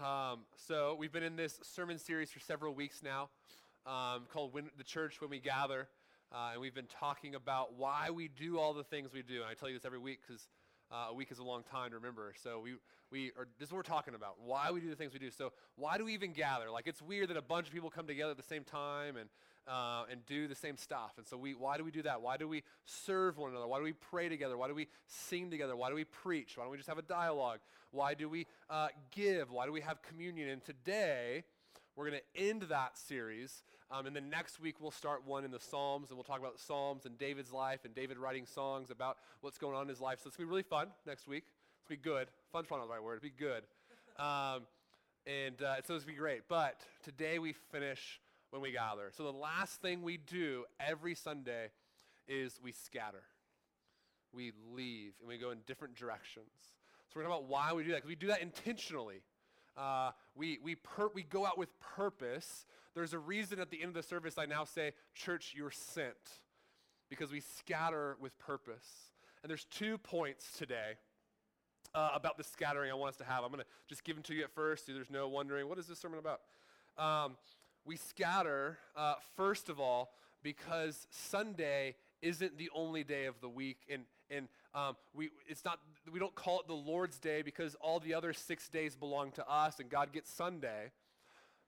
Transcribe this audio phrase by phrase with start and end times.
[0.00, 3.28] Um, so we've been in this sermon series for several weeks now,
[3.84, 5.88] um, called when, "The Church When We Gather,"
[6.32, 9.42] uh, and we've been talking about why we do all the things we do.
[9.42, 10.48] And I tell you this every week because
[10.90, 12.32] uh, a week is a long time to remember.
[12.42, 12.76] So we,
[13.10, 15.30] we are, this is what we're talking about, why we do the things we do.
[15.30, 16.70] So why do we even gather?
[16.70, 19.28] Like it's weird that a bunch of people come together at the same time and,
[19.70, 21.12] uh, and do the same stuff.
[21.16, 22.20] And so we, why do we do that?
[22.20, 23.68] Why do we serve one another?
[23.68, 24.56] Why do we pray together?
[24.56, 25.76] Why do we sing together?
[25.76, 26.56] Why do we preach?
[26.56, 27.60] Why don't we just have a dialogue?
[27.92, 29.50] Why do we uh, give?
[29.52, 30.48] Why do we have communion?
[30.48, 31.44] And today,
[31.94, 35.50] we're going to end that series, um, and then next week we'll start one in
[35.50, 38.90] the Psalms, and we'll talk about the Psalms and David's life and David writing songs
[38.90, 40.20] about what's going on in his life.
[40.22, 41.44] So it's going to be really fun next week.
[41.80, 42.28] It's going to be good.
[42.52, 43.16] Fun's probably not the right word.
[43.16, 43.64] It'll be good.
[44.18, 44.66] Um,
[45.26, 46.42] and uh, so it's going to be great.
[46.46, 49.10] But today we finish when we gather.
[49.16, 51.70] So the last thing we do every Sunday
[52.28, 53.22] is we scatter.
[54.32, 56.50] We leave, and we go in different directions.
[57.08, 59.22] So we're going to talk about why we do that, we do that intentionally.
[59.76, 62.66] Uh, we, we, per- we go out with purpose.
[62.94, 66.14] There's a reason at the end of the service I now say, Church, you're sent,
[67.08, 68.86] because we scatter with purpose.
[69.42, 70.98] And there's two points today
[71.94, 73.42] uh, about the scattering I want us to have.
[73.42, 75.78] I'm going to just give them to you at first so there's no wondering, what
[75.78, 76.40] is this sermon about?
[76.98, 77.36] Um,
[77.84, 83.78] we scatter, uh, first of all, because Sunday isn't the only day of the week.
[83.90, 85.78] And, and um, we, it's not,
[86.10, 89.48] we don't call it the lord's day because all the other six days belong to
[89.48, 90.92] us and god gets sunday.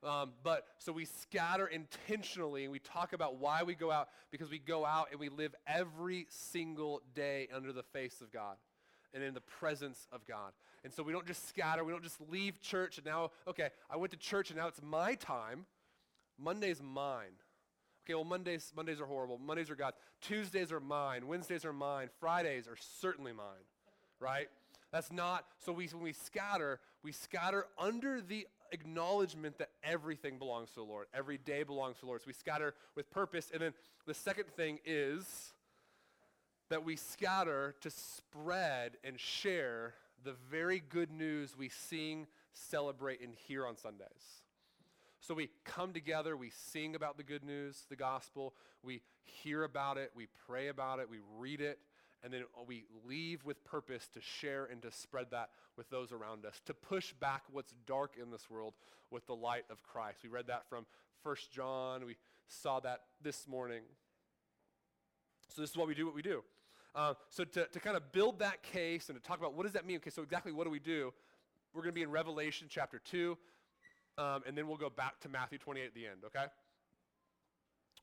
[0.04, 4.50] Um, but so we scatter intentionally and we talk about why we go out because
[4.50, 8.56] we go out and we live every single day under the face of god
[9.14, 10.52] and in the presence of god.
[10.84, 13.96] And so we don't just scatter we don't just leave church and now okay i
[13.96, 15.66] went to church and now it's my time
[16.38, 17.34] monday's mine
[18.04, 19.38] Okay, well, Mondays, Mondays are horrible.
[19.38, 19.96] Mondays are God's.
[20.20, 21.28] Tuesdays are mine.
[21.28, 22.08] Wednesdays are mine.
[22.18, 23.64] Fridays are certainly mine,
[24.18, 24.48] right?
[24.90, 30.70] That's not, so we, when we scatter, we scatter under the acknowledgement that everything belongs
[30.70, 31.06] to the Lord.
[31.14, 32.22] Every day belongs to the Lord.
[32.22, 33.50] So we scatter with purpose.
[33.52, 33.72] And then
[34.06, 35.52] the second thing is
[36.70, 39.94] that we scatter to spread and share
[40.24, 44.42] the very good news we sing, celebrate, and hear on Sundays.
[45.22, 49.96] So we come together, we sing about the good news, the gospel, we hear about
[49.96, 51.78] it, we pray about it, we read it,
[52.24, 56.44] and then we leave with purpose to share and to spread that with those around
[56.44, 58.74] us, to push back what's dark in this world
[59.12, 60.18] with the light of Christ.
[60.24, 60.86] We read that from
[61.22, 62.04] 1 John.
[62.04, 62.16] We
[62.48, 63.82] saw that this morning.
[65.54, 66.42] So this is what we do, what we do.
[66.96, 69.72] Uh, so to, to kind of build that case and to talk about what does
[69.74, 71.14] that mean, okay, so exactly what do we do?
[71.72, 73.38] We're going to be in Revelation chapter 2
[74.18, 76.46] um, and then we'll go back to Matthew 28 at the end, okay?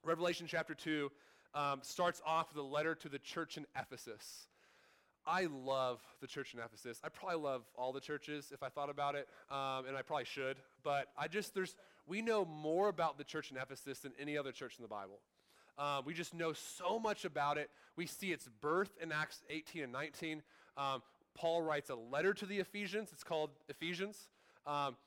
[0.03, 1.11] Revelation chapter 2
[1.53, 4.47] um, starts off with a letter to the church in Ephesus.
[5.25, 6.99] I love the church in Ephesus.
[7.03, 10.25] I probably love all the churches if I thought about it, um, and I probably
[10.25, 10.57] should.
[10.83, 11.75] But I just, there's,
[12.07, 15.19] we know more about the church in Ephesus than any other church in the Bible.
[15.77, 17.69] Uh, we just know so much about it.
[17.95, 20.41] We see its birth in Acts 18 and 19.
[20.77, 21.01] Um,
[21.35, 23.09] Paul writes a letter to the Ephesians.
[23.13, 24.29] It's called Ephesians.
[24.65, 24.97] Um,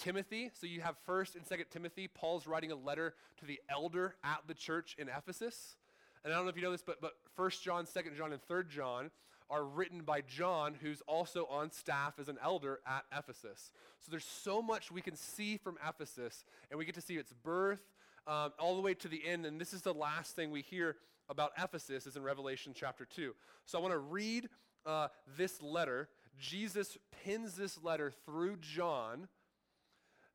[0.00, 0.50] Timothy.
[0.58, 2.08] So you have 1st and 2nd Timothy.
[2.08, 5.76] Paul's writing a letter to the elder at the church in Ephesus.
[6.24, 8.40] And I don't know if you know this, but, but 1 John, 2nd John, and
[8.48, 9.10] 3rd John
[9.50, 13.72] are written by John, who's also on staff as an elder at Ephesus.
[14.00, 17.32] So there's so much we can see from Ephesus, and we get to see its
[17.42, 17.82] birth
[18.26, 19.44] um, all the way to the end.
[19.44, 20.96] And this is the last thing we hear
[21.28, 23.34] about Ephesus is in Revelation chapter 2.
[23.66, 24.48] So I want to read
[24.86, 26.08] uh, this letter.
[26.38, 29.28] Jesus pins this letter through John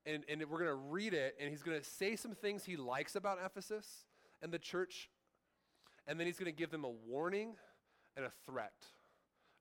[0.05, 2.75] and, and we're going to read it, and he's going to say some things he
[2.77, 4.05] likes about Ephesus
[4.41, 5.09] and the church,
[6.07, 7.55] and then he's going to give them a warning
[8.15, 8.73] and a threat.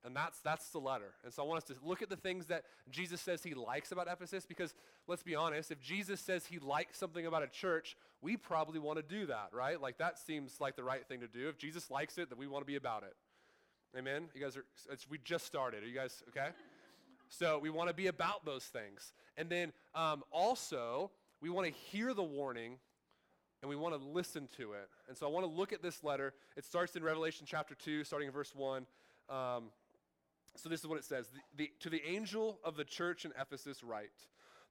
[0.05, 1.13] And that's, that's the letter.
[1.23, 3.91] And so I want us to look at the things that Jesus says he likes
[3.91, 4.75] about Ephesus because
[5.07, 8.97] let's be honest, if Jesus says he likes something about a church, we probably want
[8.97, 9.81] to do that, right?
[9.81, 11.49] Like that seems like the right thing to do.
[11.49, 13.15] If Jesus likes it, then we want to be about it.
[13.97, 14.25] Amen?
[14.35, 14.65] You guys are,
[15.09, 15.83] we just started.
[15.83, 16.49] Are you guys okay?
[17.37, 19.13] So we want to be about those things.
[19.37, 21.11] And then um, also,
[21.41, 22.77] we want to hear the warning
[23.61, 24.89] and we want to listen to it.
[25.07, 26.33] And so I want to look at this letter.
[26.55, 28.85] It starts in Revelation chapter 2, starting in verse 1.
[29.29, 29.63] Um,
[30.55, 31.27] so this is what it says
[31.57, 34.11] the, the, To the angel of the church in Ephesus, write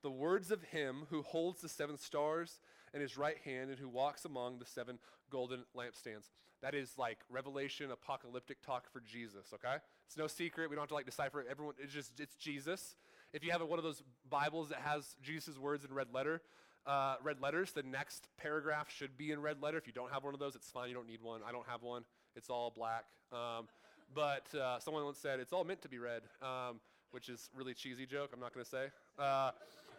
[0.03, 2.61] the words of him who holds the seven stars
[2.93, 4.99] in his right hand and who walks among the seven
[5.31, 6.31] golden lampstands.
[6.63, 9.77] That is like revelation apocalyptic talk for Jesus, okay?
[10.07, 10.71] It's no secret.
[10.71, 11.47] We don't have to like decipher it.
[11.51, 12.97] Everyone, it's just, it's Jesus.
[13.33, 16.41] If you have one of those Bibles that has Jesus' words in red letter,
[16.87, 19.79] uh, red letters, the next paragraph should be in red letter.
[19.79, 20.89] If you don't have one of those, it's fine.
[20.89, 21.41] You don't need one.
[21.47, 22.05] I don't have one.
[22.37, 23.05] It's all black.
[23.33, 23.67] Um,
[24.15, 26.81] but uh, someone once said, it's all meant to be read, um,
[27.11, 28.87] which is really cheesy joke, I'm not going to say.
[29.19, 29.51] Uh,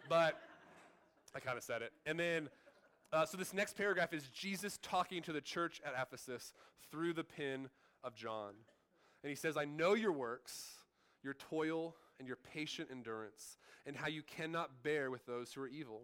[0.08, 0.40] but
[1.34, 1.92] I kind of said it.
[2.06, 2.48] And then,
[3.12, 6.54] uh, so this next paragraph is Jesus talking to the church at Ephesus
[6.90, 7.68] through the pen
[8.02, 8.54] of John.
[9.26, 10.76] And he says, I know your works,
[11.24, 15.66] your toil, and your patient endurance, and how you cannot bear with those who are
[15.66, 16.02] evil,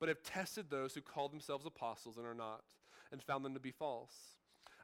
[0.00, 2.64] but have tested those who call themselves apostles and are not,
[3.12, 4.12] and found them to be false.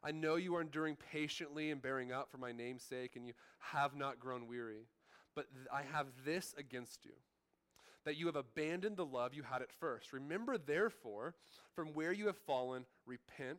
[0.05, 3.33] I know you are enduring patiently and bearing up for my name's sake, and you
[3.59, 4.87] have not grown weary.
[5.35, 7.15] But th- I have this against you
[8.05, 10.13] that you have abandoned the love you had at first.
[10.13, 11.35] Remember, therefore,
[11.75, 13.59] from where you have fallen, repent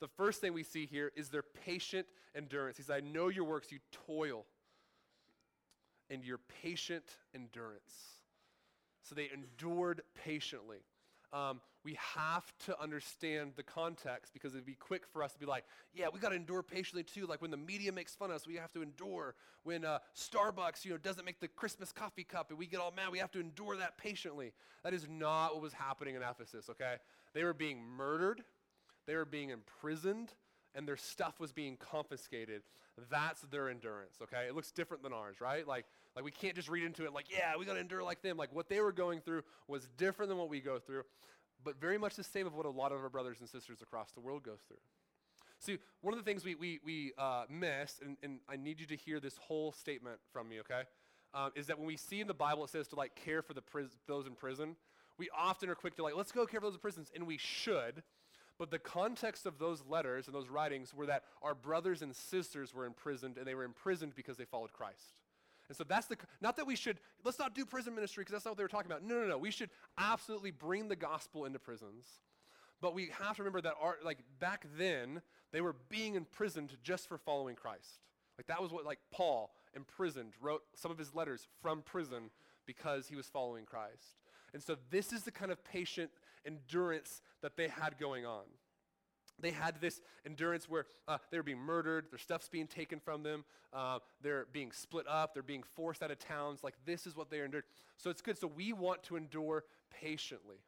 [0.00, 2.76] The first thing we see here is their patient endurance.
[2.76, 4.46] He says, I know your works, you toil,
[6.08, 7.04] and your patient
[7.34, 8.20] endurance.
[9.02, 10.78] So they endured patiently.
[11.32, 15.46] Um, we have to understand the context because it'd be quick for us to be
[15.46, 15.64] like,
[15.94, 17.26] yeah, we got to endure patiently too.
[17.26, 19.34] Like when the media makes fun of us, we have to endure.
[19.62, 22.92] When uh, Starbucks, you know, doesn't make the Christmas coffee cup and we get all
[22.94, 24.52] mad, we have to endure that patiently.
[24.82, 26.96] That is not what was happening in Ephesus, okay?
[27.32, 28.42] They were being murdered,
[29.06, 30.32] they were being imprisoned,
[30.74, 32.62] and their stuff was being confiscated.
[33.10, 34.46] That's their endurance, okay?
[34.48, 35.66] It looks different than ours, right?
[35.66, 38.22] Like, like we can't just read into it like, yeah, we got to endure like
[38.22, 38.36] them.
[38.36, 41.02] Like what they were going through was different than what we go through,
[41.64, 44.10] but very much the same of what a lot of our brothers and sisters across
[44.12, 44.78] the world go through.
[45.58, 48.86] See, one of the things we, we, we uh, miss, and, and I need you
[48.86, 50.82] to hear this whole statement from me, okay,
[51.34, 53.52] um, is that when we see in the Bible it says to like care for
[53.52, 54.76] the pris- those in prison,
[55.18, 57.36] we often are quick to like, let's go care for those in prisons, and we
[57.36, 58.02] should.
[58.60, 62.74] But the context of those letters and those writings were that our brothers and sisters
[62.74, 65.22] were imprisoned, and they were imprisoned because they followed Christ.
[65.68, 68.44] And so that's the, not that we should, let's not do prison ministry because that's
[68.44, 69.02] not what they were talking about.
[69.02, 69.38] No, no, no.
[69.38, 72.04] We should absolutely bring the gospel into prisons.
[72.82, 75.22] But we have to remember that our, like back then,
[75.52, 78.00] they were being imprisoned just for following Christ.
[78.36, 82.28] Like that was what like Paul imprisoned wrote some of his letters from prison
[82.66, 84.18] because he was following Christ.
[84.52, 86.10] And so this is the kind of patient
[86.46, 88.44] endurance that they had going on.
[89.40, 93.22] They had this endurance where uh, they were being murdered, their stuff's being taken from
[93.22, 96.62] them, uh, they're being split up, they're being forced out of towns.
[96.62, 97.64] Like, this is what they endured.
[97.96, 98.38] So it's good.
[98.38, 100.58] So we want to endure patiently.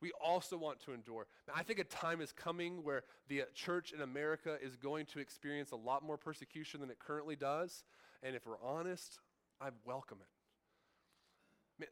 [0.00, 1.26] We also want to endure.
[1.46, 5.06] Now, I think a time is coming where the uh, church in America is going
[5.06, 7.84] to experience a lot more persecution than it currently does.
[8.22, 9.18] And if we're honest,
[9.60, 10.39] I welcome it.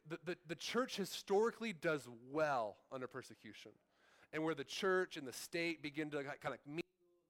[0.09, 3.71] The, the, the church historically does well under persecution
[4.33, 6.85] and where the church and the state begin to kind of meet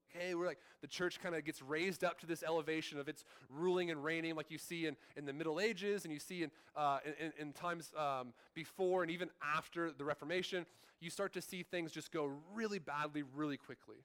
[0.09, 3.25] hey, we're like, the church kind of gets raised up to this elevation of its
[3.49, 6.51] ruling and reigning, like you see in, in the Middle Ages and you see in,
[6.75, 10.65] uh, in, in, times um, before and even after the Reformation.
[10.99, 13.97] You start to see things just go really badly, really quickly.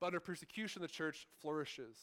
[0.00, 1.96] But under persecution, the church flourishes.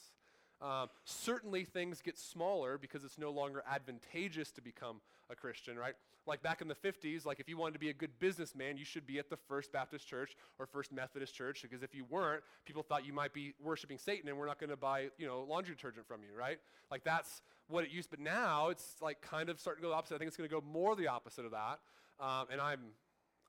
[0.62, 5.96] Um, certainly, things get smaller because it's no longer advantageous to become a Christian, right?
[6.28, 8.86] Like back in the 50s, like if you wanted to be a good businessman, you
[8.86, 12.42] should be at the First Baptist Church or First Methodist Church because if you weren't,
[12.66, 15.46] people thought you might be worshiping Satan and we're not going to buy, you know,
[15.48, 16.58] laundry detergent from you, right?
[16.90, 18.10] Like that's what it used.
[18.10, 20.16] But now it's like kind of starting to go the opposite.
[20.16, 21.80] I think it's going to go more the opposite of that.
[22.20, 22.80] Um, and I'm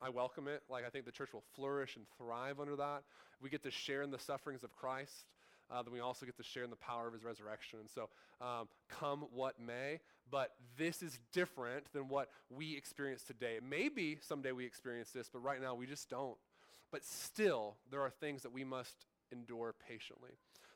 [0.02, 0.62] I welcome it.
[0.68, 3.02] Like, I think the church will flourish and thrive under that.
[3.40, 5.24] We get to share in the sufferings of Christ
[5.70, 7.78] uh, then we also get to share in the power of his resurrection.
[7.80, 8.08] And so,
[8.40, 13.58] um, come what may, but this is different than what we experience today.
[13.68, 16.36] Maybe someday we experience this, but right now we just don't.
[16.92, 20.30] But still, there are things that we must endure patiently.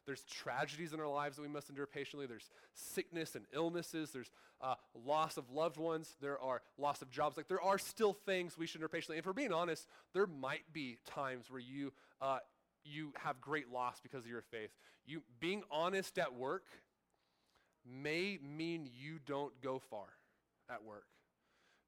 [0.07, 2.27] There's tragedies in our lives that we must endure patiently.
[2.27, 4.11] There's sickness and illnesses.
[4.11, 4.31] There's
[4.61, 4.75] uh,
[5.07, 6.17] loss of loved ones.
[6.21, 7.37] There are loss of jobs.
[7.37, 9.19] Like there are still things we should endure patiently.
[9.19, 12.39] And for being honest, there might be times where you uh,
[12.85, 14.71] you have great loss because of your faith.
[15.07, 16.65] You being honest at work
[17.85, 20.07] may mean you don't go far
[20.71, 21.07] at work.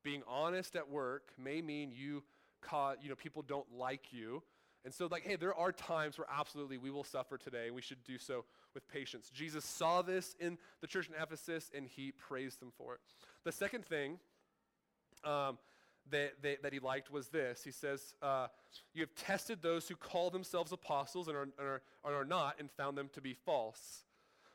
[0.03, 2.23] Being honest at work may mean you
[2.61, 4.43] cause, you know, people don't like you.
[4.85, 8.03] And so, like, hey, there are times where absolutely we will suffer today, we should
[8.03, 8.45] do so
[8.75, 9.31] with patience.
[9.33, 13.01] Jesus saw this in the church in Ephesus, and he praised them for it.
[13.45, 14.19] The second thing
[15.25, 15.59] um,
[16.11, 17.63] that, that, that he liked was this.
[17.65, 18.49] He says, uh,
[18.95, 22.57] You have tested those who call themselves apostles and are, and are, and are not,
[22.59, 24.05] and found them to be false.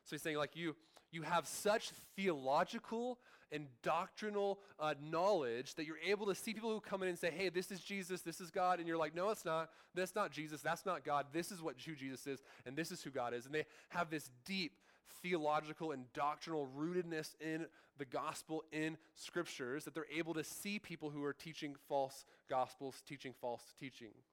[0.06, 0.76] So he's saying, like, you,
[1.12, 3.20] you have such theological
[3.52, 7.32] and doctrinal uh, knowledge that you're able to see people who come in and say,
[7.32, 8.80] hey, this is Jesus, this is God.
[8.80, 9.70] And you're like, no, it's not.
[9.96, 10.62] That's not Jesus.
[10.62, 11.28] That's not God.
[11.32, 13.46] This is what who Jesus is, and this is who God is.
[13.46, 14.74] And they have this deep
[15.22, 17.66] theological and doctrinal rootedness in
[17.98, 23.02] the gospel in scriptures that they're able to see people who are teaching false gospels,
[23.08, 24.26] teaching false teachings.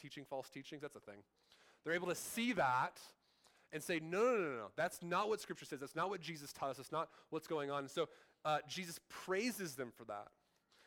[0.00, 1.22] Teaching false teachings, that's a thing.
[1.84, 2.98] They're able to see that
[3.72, 5.80] and say, no, no, no, no, that's not what Scripture says.
[5.80, 6.76] That's not what Jesus taught us.
[6.76, 7.80] That's not what's going on.
[7.80, 8.08] And so
[8.44, 10.28] uh, Jesus praises them for that.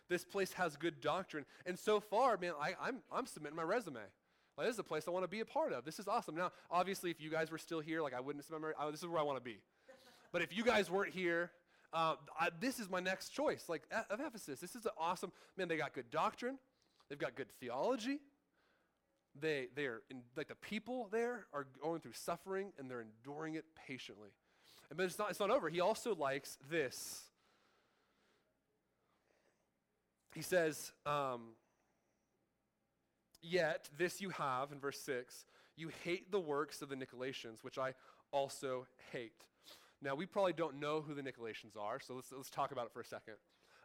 [0.09, 1.45] This place has good doctrine.
[1.65, 4.01] And so far, man, I, I'm, I'm submitting my resume.
[4.57, 5.83] Like, this is a place I want to be a part of.
[5.83, 6.35] This is awesome.
[6.35, 9.07] Now, obviously, if you guys were still here, like I wouldn't submit my, this is
[9.07, 9.57] where I want to be.
[10.31, 11.51] but if you guys weren't here,
[11.93, 13.65] uh, I, this is my next choice.
[13.67, 15.67] Like of Ephesus, this is an awesome man.
[15.67, 16.57] They got good doctrine.
[17.09, 18.19] They've got good theology.
[19.39, 23.65] They, they're in, like the people there are going through suffering and they're enduring it
[23.87, 24.29] patiently.
[24.89, 25.69] And, but it's not, it's not over.
[25.69, 27.23] He also likes this.
[30.33, 31.49] He says, um,
[33.43, 35.45] Yet this you have, in verse 6,
[35.75, 37.93] you hate the works of the Nicolaitans, which I
[38.31, 39.43] also hate.
[40.01, 42.93] Now, we probably don't know who the Nicolaitans are, so let's, let's talk about it
[42.93, 43.35] for a second.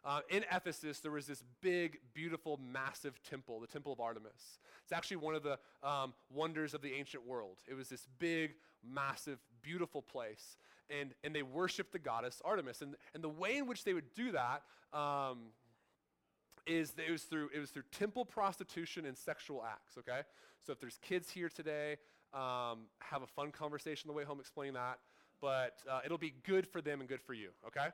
[0.05, 4.59] Uh, in Ephesus, there was this big, beautiful, massive temple, the Temple of Artemis.
[4.83, 7.57] It's actually one of the um, wonders of the ancient world.
[7.67, 10.57] It was this big, massive, beautiful place.
[10.89, 12.81] And, and they worshiped the goddess Artemis.
[12.81, 14.63] And, and the way in which they would do that
[14.97, 15.51] um,
[16.69, 19.97] is it was through it was through temple prostitution and sexual acts.
[19.97, 20.21] Okay,
[20.65, 21.97] so if there's kids here today,
[22.33, 24.99] um, have a fun conversation on the way home explaining that.
[25.41, 27.49] But uh, it'll be good for them and good for you.
[27.67, 27.87] Okay.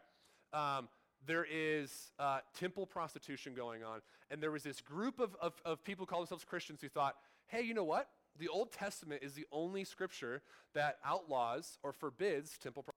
[0.53, 0.87] Um,
[1.27, 4.01] there is uh, temple prostitution going on.
[4.29, 7.15] And there was this group of, of, of people call themselves Christians who thought,
[7.47, 8.09] hey, you know what?
[8.37, 10.41] The Old Testament is the only scripture
[10.73, 12.94] that outlaws or forbids temple prostitution.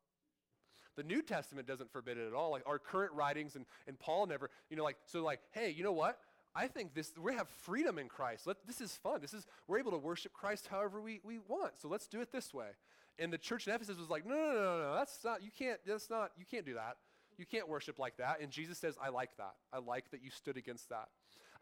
[0.99, 2.51] The New Testament doesn't forbid it at all.
[2.51, 5.85] Like our current writings and, and Paul never, you know, like, so like, hey, you
[5.85, 6.19] know what?
[6.57, 8.49] I think this, we have freedom in Christ.
[8.49, 9.21] Let, this is fun.
[9.21, 11.75] This is, we're able to worship Christ however we, we want.
[11.81, 12.71] So let's do it this way.
[13.17, 15.51] And the church in Ephesus was like, no, no, no, no, no, that's not, you
[15.57, 16.97] can't, that's not, you can't do that.
[17.37, 18.41] You can't worship like that.
[18.41, 19.55] And Jesus says, I like that.
[19.73, 21.11] I like that you stood against that.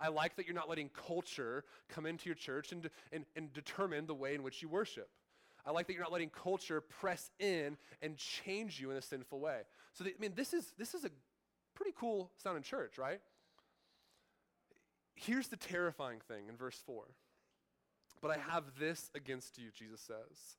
[0.00, 4.06] I like that you're not letting culture come into your church and, and, and determine
[4.06, 5.10] the way in which you worship.
[5.66, 9.40] I like that you're not letting culture press in and change you in a sinful
[9.40, 9.62] way.
[9.94, 11.10] So, I mean, this is, this is a
[11.74, 13.20] pretty cool sounding church, right?
[15.16, 17.04] Here's the terrifying thing in verse 4.
[18.22, 20.56] But I have this against you, Jesus says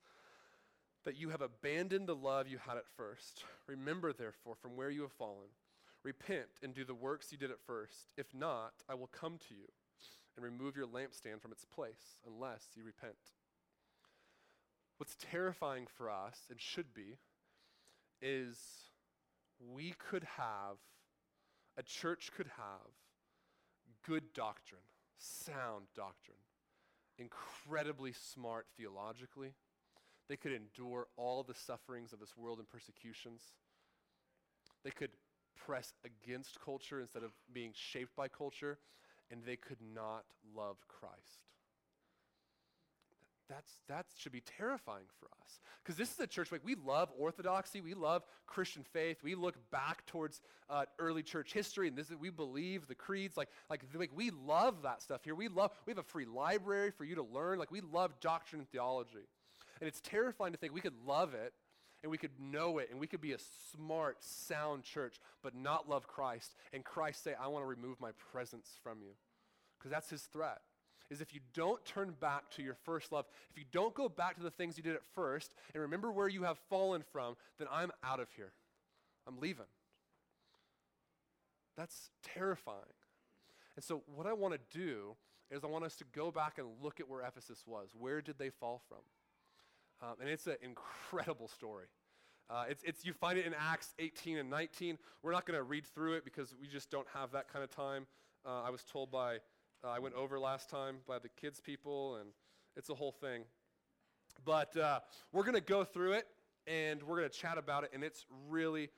[1.08, 3.46] that you have abandoned the love you had at first.
[3.66, 5.48] Remember, therefore, from where you have fallen.
[6.04, 8.12] Repent and do the works you did at first.
[8.18, 9.68] If not, I will come to you
[10.36, 13.16] and remove your lampstand from its place, unless you repent.
[14.98, 17.18] What's terrifying for us, and should be,
[18.22, 18.58] is
[19.60, 20.78] we could have,
[21.78, 22.92] a church could have
[24.06, 24.82] good doctrine,
[25.18, 26.38] sound doctrine,
[27.18, 29.54] incredibly smart theologically
[30.28, 33.42] they could endure all the sufferings of this world and persecutions.
[34.84, 35.12] They could
[35.56, 38.78] press against culture instead of being shaped by culture,
[39.32, 40.26] and they could not
[40.56, 41.46] love Christ.
[43.50, 45.60] That's, that should be terrifying for us.
[45.82, 49.56] Because this is a church, like we love orthodoxy, we love Christian faith, we look
[49.72, 53.84] back towards uh, early church history, and this is, we believe the creeds, like, like,
[53.94, 55.34] like we love that stuff here.
[55.34, 58.60] We love, we have a free library for you to learn, like we love doctrine
[58.60, 59.28] and theology.
[59.80, 61.54] And it's terrifying to think we could love it
[62.04, 63.40] and we could know it and we could be a
[63.72, 66.56] smart, sound church, but not love Christ.
[66.74, 69.12] And Christ say, I want to remove my presence from you.
[69.78, 70.60] Because that's his threat.
[71.10, 74.36] Is if you don't turn back to your first love, if you don't go back
[74.38, 77.68] to the things you did at first and remember where you have fallen from, then
[77.72, 78.52] I'm out of here.
[79.26, 79.66] I'm leaving.
[81.78, 82.82] That's terrifying.
[83.76, 85.16] And so, what I want to do
[85.52, 87.90] is I want us to go back and look at where Ephesus was.
[87.98, 88.98] Where did they fall from?
[90.02, 91.86] Um, and it's an incredible story.
[92.50, 94.98] Uh, it's, it's, you find it in Acts 18 and 19.
[95.22, 97.70] We're not going to read through it because we just don't have that kind of
[97.70, 98.08] time.
[98.46, 99.38] Uh, I was told by,
[99.84, 102.30] uh, I went over last time by the kids people, and
[102.76, 103.44] it's a whole thing.
[104.46, 105.00] But uh,
[105.32, 106.28] we're going to go through it,
[106.66, 108.90] and we're going to chat about it, and it's really,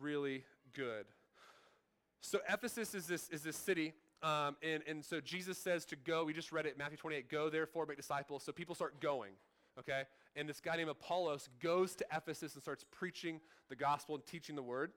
[0.00, 1.06] really good.
[2.20, 6.24] So Ephesus is this, is this city, um, and, and so Jesus says to go.
[6.24, 8.42] We just read it, Matthew 28, go therefore, make disciples.
[8.42, 9.32] So people start going,
[9.78, 10.04] okay?
[10.36, 14.56] and this guy named Apollos goes to Ephesus and starts preaching the gospel and teaching
[14.56, 14.92] the word.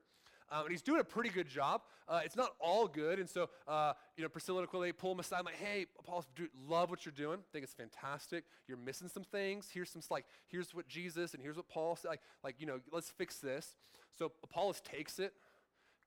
[0.49, 1.81] Um, and he's doing a pretty good job.
[2.07, 3.19] Uh, it's not all good.
[3.19, 6.49] And so, uh, you know, Priscilla and Aquila pull him aside, like, hey, Apollos, dude,
[6.67, 7.39] love what you're doing.
[7.51, 8.45] think it's fantastic.
[8.67, 9.69] You're missing some things.
[9.73, 12.09] Here's some, like, here's what Jesus and here's what Paul said.
[12.09, 13.75] Like, like, you know, let's fix this.
[14.17, 15.33] So Apollos takes it,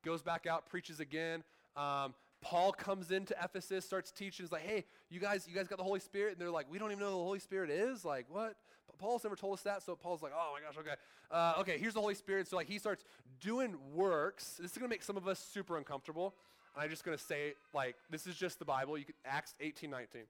[0.05, 1.45] goes back out, preaches again.
[1.77, 4.45] Um, Paul comes into Ephesus, starts teaching.
[4.45, 6.33] He's like, hey, you guys, you guys got the Holy Spirit?
[6.33, 8.05] And they're like, we don't even know who the Holy Spirit is.
[8.05, 8.57] Like, what?
[9.01, 9.83] Paul's never told us that.
[9.83, 10.97] So Paul's like, oh my gosh, okay.
[11.31, 12.47] Uh, okay, here's the Holy Spirit.
[12.47, 13.05] So like he starts
[13.41, 14.59] doing works.
[14.61, 16.35] This is going to make some of us super uncomfortable.
[16.75, 18.97] And I'm just going to say, like, this is just the Bible.
[18.97, 20.23] You can, Acts 18, 19.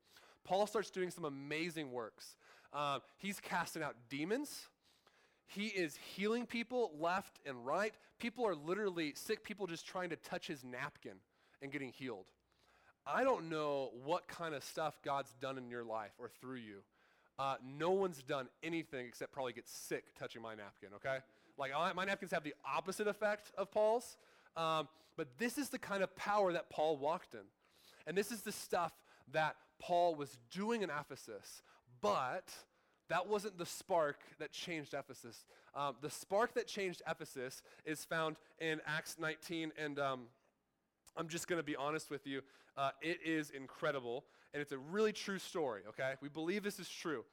[0.44, 2.36] Paul starts doing some amazing works.
[2.72, 4.68] Um, he's casting out demons.
[5.46, 7.92] He is healing people left and right.
[8.20, 11.16] People are literally sick people just trying to touch his napkin
[11.60, 12.26] and getting healed.
[13.06, 16.82] I don't know what kind of stuff God's done in your life or through you.
[17.40, 21.20] Uh, no one's done anything except probably get sick touching my napkin, okay?
[21.56, 24.18] Like, my napkins have the opposite effect of Paul's.
[24.58, 27.40] Um, but this is the kind of power that Paul walked in.
[28.06, 28.92] And this is the stuff
[29.32, 31.62] that Paul was doing in Ephesus.
[32.02, 32.52] But
[33.08, 35.46] that wasn't the spark that changed Ephesus.
[35.74, 39.72] Um, the spark that changed Ephesus is found in Acts 19.
[39.78, 40.20] And um,
[41.16, 42.42] I'm just going to be honest with you.
[42.76, 46.14] Uh, it is incredible, and it's a really true story, okay?
[46.20, 47.24] We believe this is true.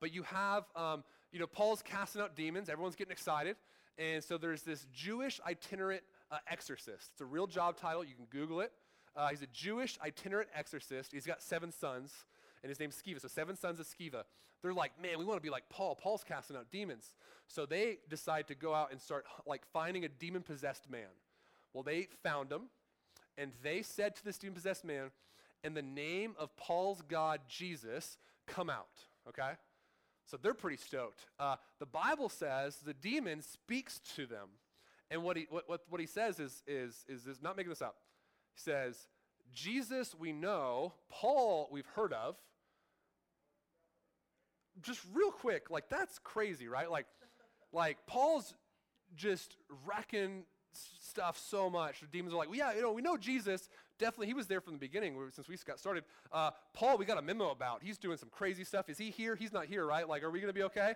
[0.00, 2.68] But you have, um, you know, Paul's casting out demons.
[2.68, 3.56] Everyone's getting excited.
[3.98, 7.10] And so there's this Jewish itinerant uh, exorcist.
[7.12, 8.04] It's a real job title.
[8.04, 8.72] You can Google it.
[9.14, 11.12] Uh, he's a Jewish itinerant exorcist.
[11.12, 12.12] He's got seven sons,
[12.62, 13.20] and his name's Sceva.
[13.20, 14.24] So seven sons of Sceva.
[14.62, 15.94] They're like, man, we want to be like Paul.
[15.94, 17.14] Paul's casting out demons.
[17.48, 21.08] So they decide to go out and start like finding a demon-possessed man.
[21.74, 22.62] Well, they found him
[23.36, 25.10] and they said to this demon possessed man,
[25.64, 28.88] In the name of Paul's God, Jesus, come out.
[29.28, 29.52] Okay?
[30.26, 31.26] So they're pretty stoked.
[31.38, 34.48] Uh, the Bible says the demon speaks to them.
[35.10, 37.82] And what he, what, what, what he says is, is, is, is not making this
[37.82, 37.96] up.
[38.54, 39.06] He says,
[39.52, 42.36] Jesus we know, Paul we've heard of.
[44.80, 46.90] Just real quick, like that's crazy, right?
[46.90, 47.06] Like,
[47.72, 48.54] like Paul's
[49.14, 52.00] just wrecking stuff so much.
[52.00, 53.68] The demons are like, well, yeah, you know, we know Jesus.
[54.02, 56.02] Definitely, he was there from the beginning since we got started.
[56.32, 57.84] Uh, Paul, we got a memo about.
[57.84, 58.88] He's doing some crazy stuff.
[58.88, 59.36] Is he here?
[59.36, 60.08] He's not here, right?
[60.08, 60.94] Like, are we going to be okay?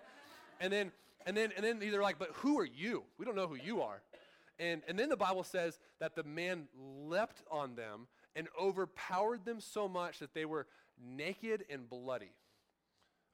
[0.60, 0.90] And then,
[1.24, 3.04] and then, and then they're like, but who are you?
[3.16, 4.02] We don't know who you are.
[4.58, 9.60] And, and then the Bible says that the man leapt on them and overpowered them
[9.60, 10.66] so much that they were
[11.00, 12.32] naked and bloody.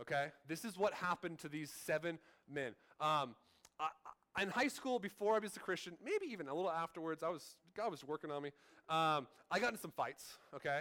[0.02, 0.32] Okay?
[0.48, 2.74] This is what happened to these seven men.
[3.00, 3.36] Um,
[3.80, 7.30] I, in high school, before I was a Christian, maybe even a little afterwards, I
[7.30, 8.50] was God was working on me.
[8.88, 10.80] Um, I got in some fights, okay,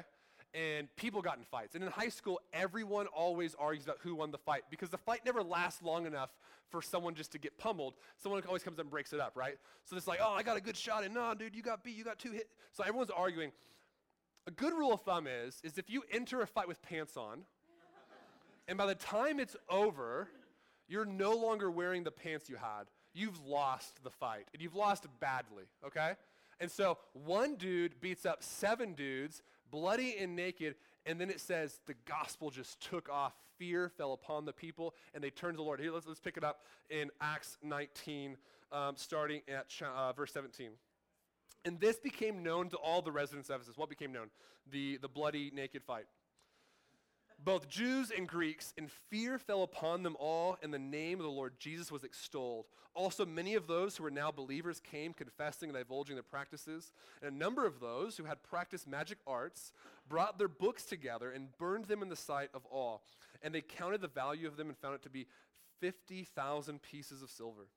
[0.53, 1.75] and people got in fights.
[1.75, 5.21] And in high school, everyone always argues about who won the fight because the fight
[5.25, 6.31] never lasts long enough
[6.69, 7.95] for someone just to get pummeled.
[8.17, 9.57] Someone always comes up and breaks it up, right?
[9.85, 11.95] So it's like, oh, I got a good shot, and no, dude, you got beat,
[11.95, 12.49] you got two hit.
[12.71, 13.51] So everyone's arguing.
[14.47, 17.43] A good rule of thumb is is if you enter a fight with pants on,
[18.67, 20.27] and by the time it's over,
[20.87, 25.05] you're no longer wearing the pants you had you've lost the fight, and you've lost
[25.19, 26.13] badly, okay?
[26.61, 30.75] And so one dude beats up seven dudes, bloody and naked,
[31.07, 33.33] and then it says the gospel just took off.
[33.57, 35.79] Fear fell upon the people, and they turned to the Lord.
[35.79, 38.37] Here, let's, let's pick it up in Acts 19,
[38.71, 40.69] um, starting at uh, verse 17.
[41.65, 43.77] And this became known to all the residents of Ephesus.
[43.77, 44.29] What became known?
[44.71, 46.05] The, the bloody, naked fight
[47.43, 51.31] both Jews and Greeks, and fear fell upon them all, and the name of the
[51.31, 52.65] Lord Jesus was extolled.
[52.93, 56.91] Also, many of those who were now believers came confessing and divulging their practices.
[57.21, 59.71] And a number of those who had practiced magic arts
[60.07, 63.03] brought their books together and burned them in the sight of all.
[63.41, 65.27] And they counted the value of them and found it to be
[65.79, 67.67] 50,000 pieces of silver.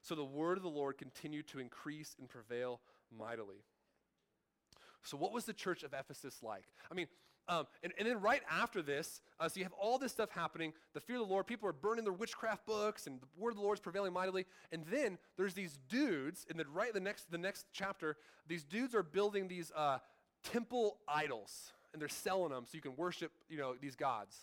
[0.00, 2.80] So the word of the Lord continued to increase and prevail
[3.16, 3.64] mightily.
[5.02, 6.64] So, what was the church of Ephesus like?
[6.90, 7.06] I mean,
[7.48, 10.74] um, and, and, then right after this, uh, so you have all this stuff happening.
[10.92, 13.56] The fear of the Lord, people are burning their witchcraft books, and the word of
[13.56, 14.44] the Lord is prevailing mightily.
[14.70, 18.94] And then there's these dudes, and then right the next the next chapter, these dudes
[18.94, 19.98] are building these uh,
[20.42, 24.36] temple idols, and they're selling them so you can worship, you know, these gods.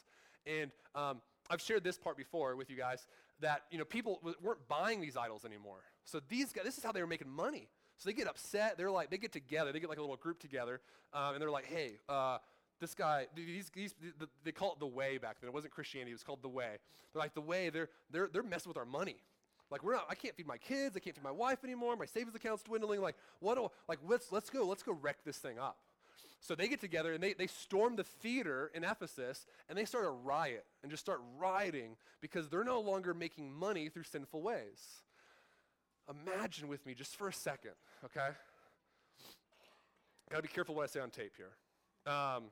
[0.48, 3.06] And um, I've shared this part before with you guys
[3.42, 5.84] that you know people w- weren't buying these idols anymore.
[6.06, 7.70] So these guys, this is how they were making money.
[7.98, 8.78] So they get upset.
[8.78, 9.72] They're like, they get together.
[9.72, 10.82] They get like a little group together,
[11.14, 12.00] um, and they're like, hey.
[12.10, 12.40] Uh,
[12.80, 13.94] this guy, these, these,
[14.44, 15.48] they call it the way back then.
[15.48, 16.78] It wasn't Christianity, it was called the way.
[17.14, 19.18] They're like, the way, they're, they're, they're messing with our money.
[19.72, 22.06] Like, we're not, I can't feed my kids, I can't feed my wife anymore, my
[22.06, 23.02] savings account's dwindling.
[23.02, 25.78] Like, what do, like, let's, let's go, let's go wreck this thing up.
[26.40, 30.06] So they get together and they, they storm the theater in Ephesus and they start
[30.06, 35.02] a riot and just start rioting because they're no longer making money through sinful ways.
[36.08, 37.72] imagine with me just for a second,
[38.04, 38.30] okay?
[40.30, 42.14] Gotta be careful what I say on tape here.
[42.14, 42.46] Um,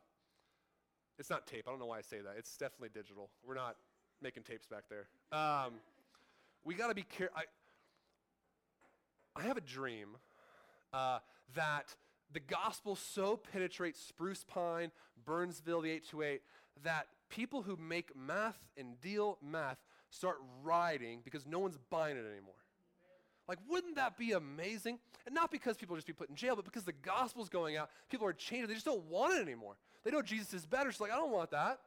[1.19, 1.65] it's not tape.
[1.67, 2.35] I don't know why I say that.
[2.37, 3.29] It's definitely digital.
[3.45, 3.75] We're not
[4.21, 5.07] making tapes back there.
[5.37, 5.73] Um,
[6.63, 7.37] we gotta be careful.
[7.37, 7.43] I,
[9.39, 10.09] I have a dream
[10.93, 11.19] uh,
[11.55, 11.95] that
[12.31, 14.91] the gospel so penetrates Spruce Pine,
[15.25, 16.41] Burnsville, the 828,
[16.83, 19.77] that people who make meth and deal meth
[20.09, 22.53] start rioting because no one's buying it anymore.
[23.47, 24.99] Like, wouldn't that be amazing?
[25.25, 27.89] And not because people just be put in jail, but because the gospel's going out.
[28.09, 28.67] People are changing.
[28.67, 29.75] They just don't want it anymore.
[30.03, 30.89] They know Jesus is better.
[30.89, 31.79] It's like, I don't want that.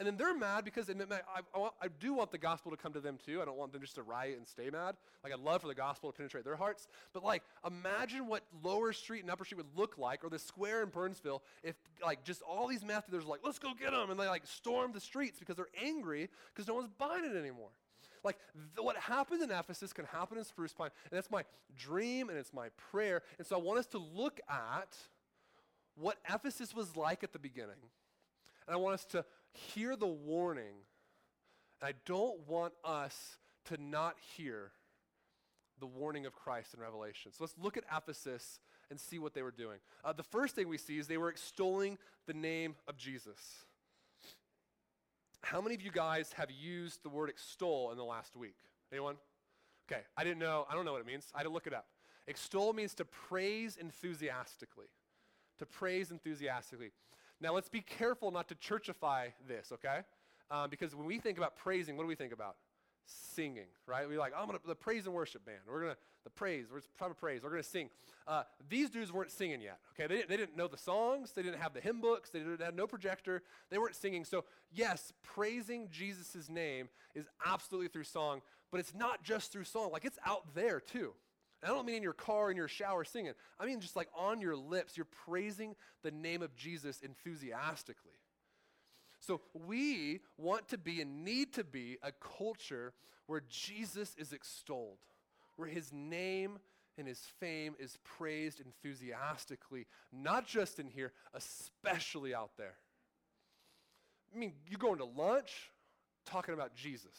[0.00, 2.92] And then they're mad because I, I, want, I, do want the gospel to come
[2.92, 3.42] to them too.
[3.42, 4.94] I don't want them just to riot and stay mad.
[5.24, 6.86] Like, I'd love for the gospel to penetrate their hearts.
[7.12, 10.84] But, like, imagine what Lower Street and Upper Street would look like, or the square
[10.84, 14.10] in Burnsville, if, like, just all these meth dealers were like, let's go get them.
[14.10, 17.70] And they, like, storm the streets because they're angry because no one's buying it anymore.
[18.28, 18.38] Like,
[18.76, 20.90] th- what happened in Ephesus can happen in Spruce Pine.
[21.10, 23.22] And that's my dream and it's my prayer.
[23.38, 24.94] And so I want us to look at
[25.96, 27.80] what Ephesus was like at the beginning.
[28.66, 30.74] And I want us to hear the warning.
[31.80, 34.72] And I don't want us to not hear
[35.80, 37.32] the warning of Christ in Revelation.
[37.32, 38.60] So let's look at Ephesus
[38.90, 39.78] and see what they were doing.
[40.04, 43.64] Uh, the first thing we see is they were extolling the name of Jesus.
[45.42, 48.56] How many of you guys have used the word extol in the last week?
[48.92, 49.16] Anyone?
[49.90, 50.66] Okay, I didn't know.
[50.70, 51.26] I don't know what it means.
[51.34, 51.86] I had to look it up.
[52.26, 54.86] Extol means to praise enthusiastically.
[55.58, 56.90] To praise enthusiastically.
[57.40, 60.00] Now, let's be careful not to churchify this, okay?
[60.50, 62.56] Um, because when we think about praising, what do we think about?
[63.10, 64.06] Singing, right?
[64.06, 65.60] We like, I'm gonna the praise and worship band.
[65.66, 66.66] We're gonna the praise.
[66.70, 67.42] We're trying to praise.
[67.42, 67.88] We're gonna sing.
[68.26, 69.78] Uh, these dudes weren't singing yet.
[69.94, 71.32] Okay, they didn't, they didn't know the songs.
[71.32, 72.28] They didn't have the hymn books.
[72.28, 73.42] They didn't have no projector.
[73.70, 74.26] They weren't singing.
[74.26, 79.90] So yes, praising Jesus' name is absolutely through song, but it's not just through song.
[79.90, 81.14] Like it's out there too.
[81.62, 83.32] And I don't mean in your car, in your shower singing.
[83.58, 88.12] I mean just like on your lips, you're praising the name of Jesus enthusiastically.
[89.20, 92.92] So we want to be and need to be a culture
[93.26, 94.98] where Jesus is extolled,
[95.56, 96.58] where his name
[96.96, 102.74] and his fame is praised enthusiastically, not just in here, especially out there.
[104.34, 105.70] I mean, you're going to lunch
[106.26, 107.16] talking about Jesus.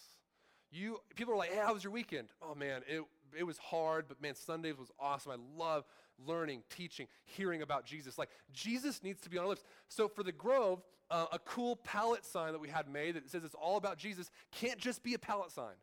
[0.72, 3.04] You people are like, "Hey, how was your weekend?" Oh man, it
[3.38, 5.32] it was hard, but man, Sundays was awesome.
[5.32, 5.86] I love
[6.26, 8.18] learning, teaching, hearing about Jesus.
[8.18, 9.64] Like, Jesus needs to be on our lips.
[9.88, 13.44] So for the Grove, uh, a cool pallet sign that we had made that says
[13.44, 15.76] it's all about Jesus can't just be a pallet sign.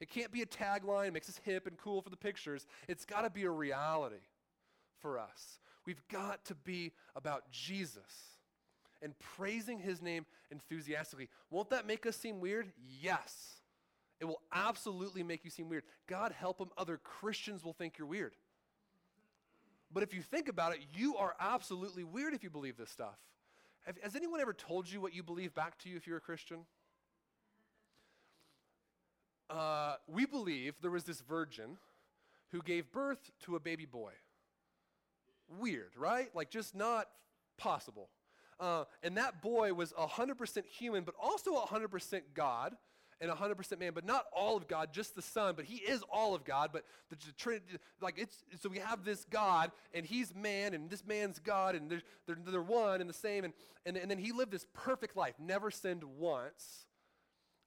[0.00, 2.66] It can't be a tagline, it makes us hip and cool for the pictures.
[2.88, 4.22] It's got to be a reality
[5.00, 5.58] for us.
[5.86, 8.38] We've got to be about Jesus
[9.02, 11.28] and praising his name enthusiastically.
[11.50, 12.72] Won't that make us seem weird?
[13.00, 13.60] Yes.
[14.20, 15.84] It will absolutely make you seem weird.
[16.06, 18.34] God help them, other Christians will think you're weird.
[19.92, 23.18] But if you think about it, you are absolutely weird if you believe this stuff.
[23.86, 26.20] Have, has anyone ever told you what you believe back to you if you're a
[26.20, 26.60] Christian?
[29.48, 31.76] Uh, we believe there was this virgin
[32.52, 34.12] who gave birth to a baby boy.
[35.58, 36.28] Weird, right?
[36.34, 37.08] Like, just not
[37.58, 38.10] possible.
[38.60, 42.76] Uh, and that boy was 100% human, but also 100% God
[43.20, 46.34] and 100% man, but not all of God, just the Son, but he is all
[46.34, 47.66] of God, but the, the Trinity,
[48.00, 51.90] like it's, so we have this God, and he's man, and this man's God, and
[51.90, 53.52] they're, they're, they're one and the same, and,
[53.84, 56.86] and, and then he lived this perfect life, never sinned once,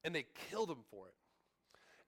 [0.03, 1.13] and they killed him for it.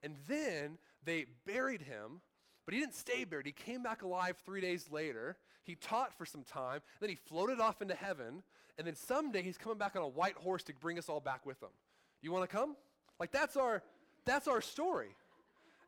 [0.03, 2.21] And then they buried him,
[2.65, 3.45] but he didn't stay buried.
[3.45, 5.37] He came back alive three days later.
[5.63, 6.81] He taught for some time.
[6.99, 8.43] Then he floated off into heaven.
[8.77, 11.45] And then someday he's coming back on a white horse to bring us all back
[11.45, 11.69] with him.
[12.21, 12.75] You want to come?
[13.19, 13.83] Like that's our
[14.25, 15.15] that's our story.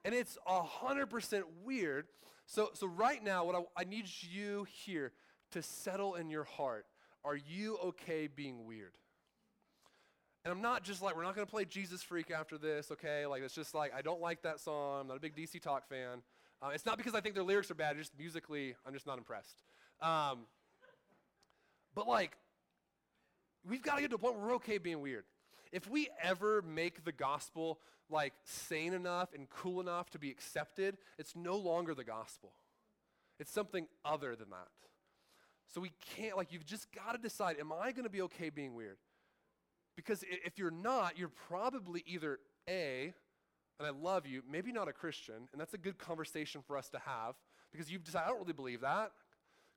[0.05, 2.07] And it's a hundred percent weird.
[2.45, 5.11] So so right now, what I, I need you here
[5.51, 6.85] to settle in your heart.
[7.23, 8.93] Are you okay being weird?
[10.45, 13.25] And I'm not just like, we're not going to play Jesus Freak after this, okay?
[13.25, 15.01] Like, it's just like, I don't like that song.
[15.01, 16.21] I'm not a big DC Talk fan.
[16.61, 19.17] Uh, it's not because I think their lyrics are bad, just musically, I'm just not
[19.17, 19.61] impressed.
[20.01, 20.45] Um,
[21.93, 22.37] but like,
[23.67, 25.25] we've got to get to a point where we're okay being weird.
[25.71, 30.97] If we ever make the gospel like sane enough and cool enough to be accepted,
[31.17, 32.53] it's no longer the gospel.
[33.39, 34.67] It's something other than that.
[35.73, 38.49] So we can't, like, you've just got to decide am I going to be okay
[38.49, 38.97] being weird?
[39.95, 43.13] Because if you're not, you're probably either A,
[43.79, 46.89] and I love you, maybe not a Christian, and that's a good conversation for us
[46.89, 47.35] to have
[47.71, 49.11] because you've decided, I don't really believe that.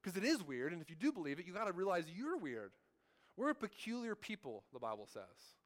[0.03, 2.39] Because it is weird, and if you do believe it, you got to realize you're
[2.39, 2.71] weird.
[3.37, 5.60] We're a peculiar people, the Bible says.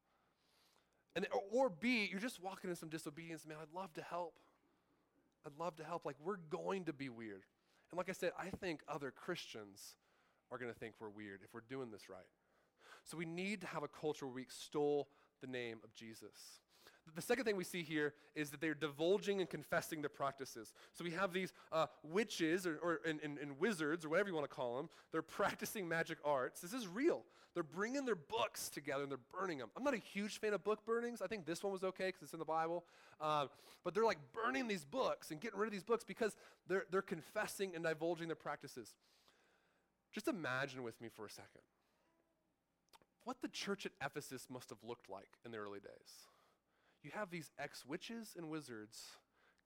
[1.16, 3.46] And, or, B, you're just walking in some disobedience.
[3.46, 4.34] Man, I'd love to help.
[5.46, 6.04] I'd love to help.
[6.04, 7.42] Like, we're going to be weird.
[7.90, 9.94] And like I said, I think other Christians
[10.50, 12.26] are going to think we're weird if we're doing this right.
[13.04, 15.08] So we need to have a culture where we extol
[15.40, 16.60] the name of Jesus.
[17.14, 20.72] The second thing we see here is that they're divulging and confessing their practices.
[20.94, 24.34] So we have these uh, witches or, or and, and, and, wizards or whatever you
[24.34, 24.88] want to call them.
[25.12, 26.60] They're practicing magic arts.
[26.60, 27.22] This is real.
[27.52, 29.68] They're bringing their books together and they're burning them.
[29.76, 31.22] I'm not a huge fan of book burnings.
[31.22, 32.84] I think this one was okay because it's in the Bible.
[33.20, 33.46] Uh,
[33.84, 36.36] but they're like burning these books and getting rid of these books because
[36.66, 38.94] they're, they're confessing and divulging their practices.
[40.12, 41.62] Just imagine with me for a second
[43.24, 46.28] what the church at Ephesus must have looked like in the early days.
[47.04, 48.98] You have these ex witches and wizards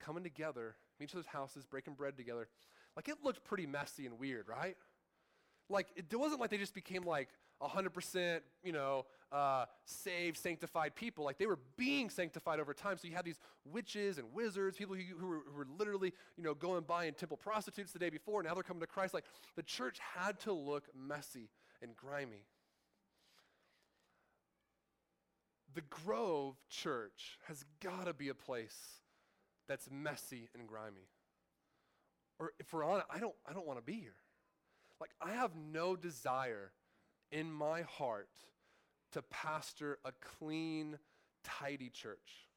[0.01, 2.49] coming together, meet each other's houses, breaking bread together.
[2.97, 4.77] Like it looked pretty messy and weird, right?
[5.71, 7.29] Like it wasn't like they just became like
[7.63, 11.25] 100%, you know, uh, saved, sanctified people.
[11.25, 12.97] Like they were being sanctified over time.
[12.99, 16.43] So you had these witches and wizards, people who, who, were, who were literally, you
[16.43, 18.43] know, going by in temple prostitutes the day before.
[18.43, 19.15] Now they're coming to Christ.
[19.15, 19.25] Like
[19.57, 21.51] the church had to look messy
[21.83, 22.45] and grimy.
[25.79, 28.77] The Grove Church has got to be a place
[29.69, 31.07] that's messy and grimy.
[32.41, 34.17] Or if we're honest, I don't, I don't want to be here.
[35.01, 36.73] Like, I have no desire
[37.31, 38.31] in my heart
[39.13, 40.99] to pastor a clean,
[41.45, 42.48] tidy church.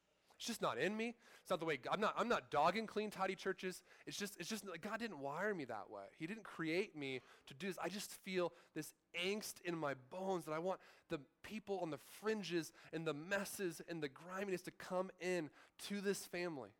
[0.41, 1.13] It's just not in me.
[1.43, 3.83] It's not the way I'm not I'm not dogging clean tidy churches.
[4.07, 6.01] It's just it's just God didn't wire me that way.
[6.17, 7.77] He didn't create me to do this.
[7.79, 10.79] I just feel this angst in my bones that I want
[11.11, 15.51] the people on the fringes and the messes and the griminess to come in
[15.89, 16.71] to this family.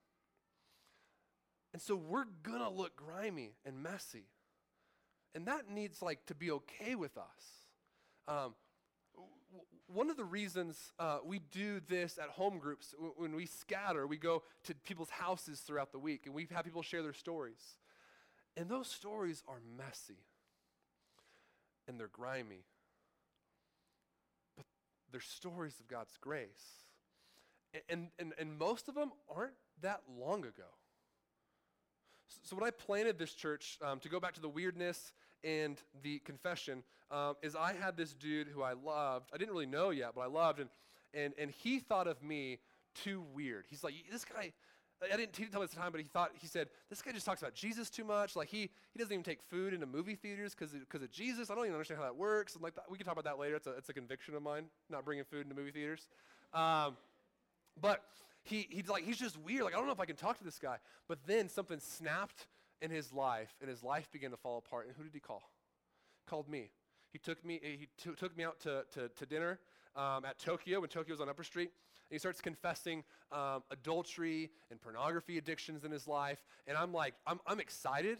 [1.71, 4.25] And so we're to look grimy and messy.
[5.35, 7.67] And that needs like to be okay with us.
[8.27, 8.55] Um,
[9.87, 14.17] one of the reasons uh, we do this at home groups, when we scatter, we
[14.17, 17.75] go to people's houses throughout the week and we have people share their stories.
[18.57, 20.23] And those stories are messy
[21.87, 22.63] and they're grimy,
[24.55, 24.65] but
[25.11, 26.85] they're stories of God's grace.
[27.89, 30.71] And, and, and most of them aren't that long ago.
[32.43, 35.11] So, when I planted this church, um, to go back to the weirdness
[35.43, 39.29] and the confession um, is I had this dude who I loved.
[39.33, 40.69] I didn't really know yet, but I loved, and
[41.13, 42.59] and and he thought of me
[42.95, 43.65] too weird.
[43.69, 44.53] He's like, this guy.
[45.03, 47.01] I didn't, he didn't tell me at the time, but he thought he said this
[47.01, 48.35] guy just talks about Jesus too much.
[48.35, 51.49] Like he he doesn't even take food into movie theaters because because of Jesus.
[51.49, 52.53] I don't even understand how that works.
[52.53, 53.55] And like we can talk about that later.
[53.55, 56.07] It's a it's a conviction of mine, not bringing food into movie theaters.
[56.53, 56.97] Um,
[57.81, 58.03] but
[58.43, 59.63] he he's like he's just weird.
[59.63, 60.77] Like I don't know if I can talk to this guy.
[61.07, 62.45] But then something snapped
[62.81, 64.87] in his life, and his life began to fall apart.
[64.87, 65.43] And who did he call?
[66.27, 66.71] Called me.
[67.11, 69.59] He took me, he t- took me out to, to, to dinner
[69.95, 71.71] um, at Tokyo when Tokyo was on Upper Street.
[72.09, 76.43] And he starts confessing um, adultery and pornography addictions in his life.
[76.67, 78.17] And I'm like, I'm, I'm excited,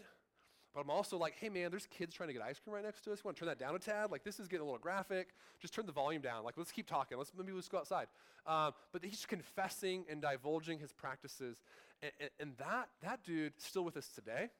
[0.74, 3.02] but I'm also like, hey man, there's kids trying to get ice cream right next
[3.04, 3.18] to us.
[3.18, 4.10] You want to turn that down a tad?
[4.10, 5.28] Like this is getting a little graphic.
[5.60, 6.44] Just turn the volume down.
[6.44, 7.18] Like let's keep talking.
[7.18, 8.06] Let's maybe let's go outside.
[8.46, 11.58] Um, but he's confessing and divulging his practices,
[12.02, 14.50] and, and, that that dude still with us today.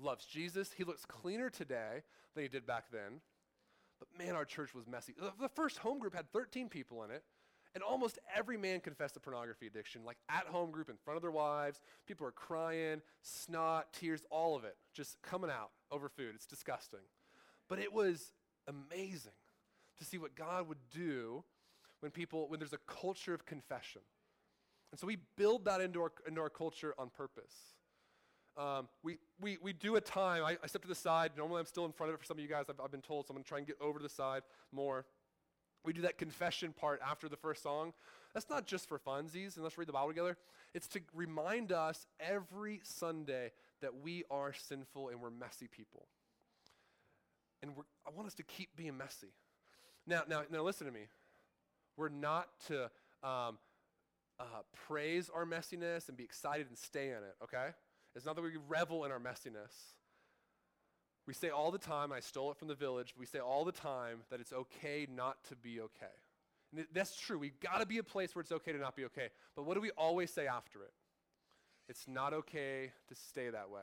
[0.00, 0.70] Loves Jesus.
[0.76, 2.02] He looks cleaner today
[2.34, 3.20] than he did back then.
[3.98, 5.14] But man, our church was messy.
[5.40, 7.22] The first home group had 13 people in it.
[7.74, 11.22] And almost every man confessed a pornography addiction, like at home group in front of
[11.22, 11.80] their wives.
[12.06, 16.32] People are crying, snot, tears, all of it just coming out over food.
[16.34, 17.00] It's disgusting.
[17.68, 18.32] But it was
[18.66, 19.32] amazing
[19.98, 21.44] to see what God would do
[22.00, 24.02] when people, when there's a culture of confession.
[24.90, 27.54] And so we build that into our, into our culture on purpose.
[28.56, 31.32] Um, we, we, we do a time, I, I step to the side.
[31.36, 33.00] Normally I'm still in front of it for some of you guys, I've, I've been
[33.00, 35.06] told, so I'm going to try and get over to the side more.
[35.84, 37.92] We do that confession part after the first song.
[38.34, 40.36] That's not just for funsies, and let's read the Bible together.
[40.74, 46.06] It's to remind us every Sunday that we are sinful and we're messy people.
[47.62, 47.72] And
[48.06, 49.32] I want us to keep being messy.
[50.06, 51.06] Now, now, now listen to me.
[51.96, 52.90] We're not to
[53.26, 53.58] um,
[54.40, 57.68] uh, praise our messiness and be excited and stay in it, okay?
[58.16, 59.94] It's not that we revel in our messiness.
[61.26, 63.64] We say all the time, I stole it from the village, but we say all
[63.64, 66.06] the time that it's okay not to be okay.
[66.74, 67.38] And that's true.
[67.38, 69.28] We've got to be a place where it's okay to not be okay.
[69.54, 70.92] But what do we always say after it?
[71.88, 73.82] It's not okay to stay that way.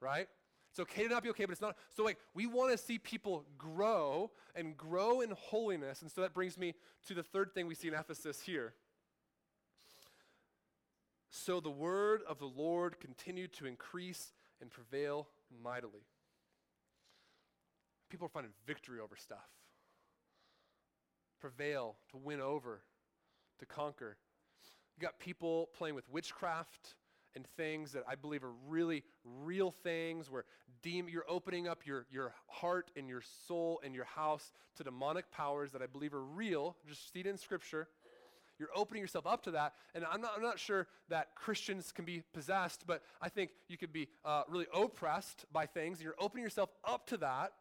[0.00, 0.28] Right?
[0.70, 1.76] It's okay to not be okay, but it's not.
[1.96, 6.02] So, like, we want to see people grow and grow in holiness.
[6.02, 6.74] And so that brings me
[7.08, 8.74] to the third thing we see in Ephesus here.
[11.30, 15.28] So the word of the Lord continued to increase and prevail
[15.62, 16.06] mightily.
[18.08, 19.48] People are finding victory over stuff,
[21.40, 22.80] prevail, to win over,
[23.58, 24.16] to conquer.
[24.96, 26.94] You got people playing with witchcraft
[27.36, 30.44] and things that I believe are really real things where
[30.84, 35.72] you're opening up your, your heart and your soul and your house to demonic powers
[35.72, 37.88] that I believe are real, just see it in Scripture.
[38.58, 39.74] You're opening yourself up to that.
[39.94, 43.76] And I'm not, I'm not sure that Christians can be possessed, but I think you
[43.76, 47.52] could be uh, really oppressed by things, and you're opening yourself up to that.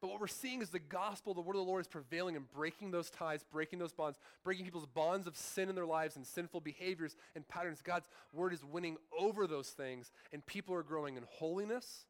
[0.00, 2.48] But what we're seeing is the gospel, the word of the Lord is prevailing and
[2.52, 6.24] breaking those ties, breaking those bonds, breaking people's bonds of sin in their lives and
[6.24, 7.82] sinful behaviors and patterns.
[7.82, 12.06] God's word is winning over those things, and people are growing in holiness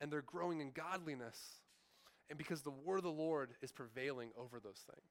[0.00, 1.38] and they're growing in godliness.
[2.28, 5.10] And because the word of the Lord is prevailing over those things.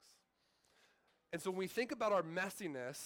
[1.36, 2.98] And so when we think about our messiness,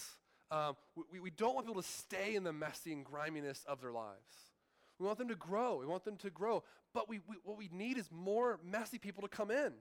[0.52, 0.76] um,
[1.12, 4.52] we, we don't want people to stay in the messy and griminess of their lives.
[5.00, 5.78] We want them to grow.
[5.78, 6.64] We want them to grow.
[6.94, 9.74] But we, we, what we need is more messy people to come in.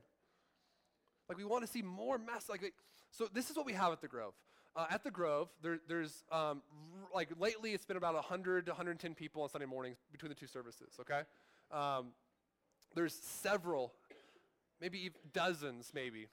[1.29, 2.49] Like we want to see more mess.
[2.49, 2.73] Like,
[3.11, 4.33] so this is what we have at the Grove.
[4.75, 6.63] Uh, at the Grove, there, there's um,
[7.03, 10.35] r- like lately it's been about 100 to 110 people on Sunday mornings between the
[10.35, 10.95] two services.
[10.99, 11.21] Okay,
[11.71, 12.13] um,
[12.95, 13.93] there's several,
[14.81, 16.29] maybe dozens, maybe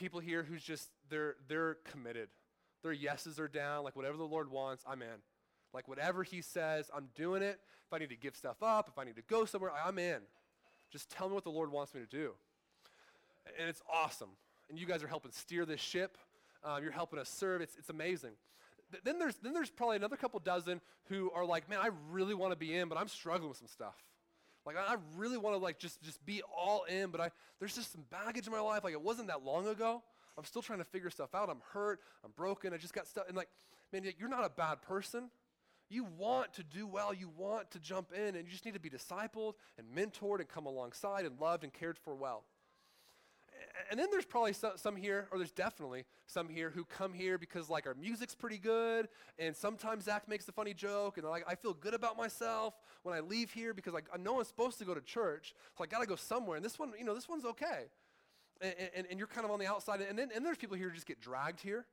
[0.00, 2.28] people here who's just they're they're committed.
[2.82, 3.84] Their yeses are down.
[3.84, 5.20] Like whatever the Lord wants, I'm in.
[5.74, 7.60] Like whatever he says, I'm doing it.
[7.86, 10.20] If I need to give stuff up, if I need to go somewhere, I'm in.
[10.90, 12.32] Just tell me what the Lord wants me to do.
[13.58, 14.30] And it's awesome.
[14.68, 16.16] And you guys are helping steer this ship.
[16.64, 17.60] Um, you're helping us serve.
[17.60, 18.32] It's, it's amazing.
[18.90, 22.34] Th- then, there's, then there's probably another couple dozen who are like, man, I really
[22.34, 23.96] want to be in, but I'm struggling with some stuff.
[24.74, 27.92] Like I really want to like just just be all in, but I there's just
[27.92, 28.84] some baggage in my life.
[28.84, 30.02] Like it wasn't that long ago.
[30.38, 31.50] I'm still trying to figure stuff out.
[31.50, 32.00] I'm hurt.
[32.24, 32.72] I'm broken.
[32.72, 33.24] I just got stuff.
[33.26, 33.48] And like,
[33.92, 35.30] man, you're not a bad person.
[35.88, 37.12] You want to do well.
[37.12, 40.48] You want to jump in, and you just need to be discipled and mentored and
[40.48, 42.44] come alongside and loved and cared for well.
[43.90, 47.38] And then there's probably some, some, here, or there's definitely some here who come here
[47.38, 51.44] because like our music's pretty good, and sometimes Zach makes a funny joke, and like
[51.46, 54.78] I feel good about myself when I leave here because like I know I'm supposed
[54.78, 56.56] to go to church, so I got to go somewhere.
[56.56, 57.86] And this one, you know, this one's okay,
[58.60, 60.00] and, and, and, you're kind of on the outside.
[60.00, 61.86] And then and there's people here who just get dragged here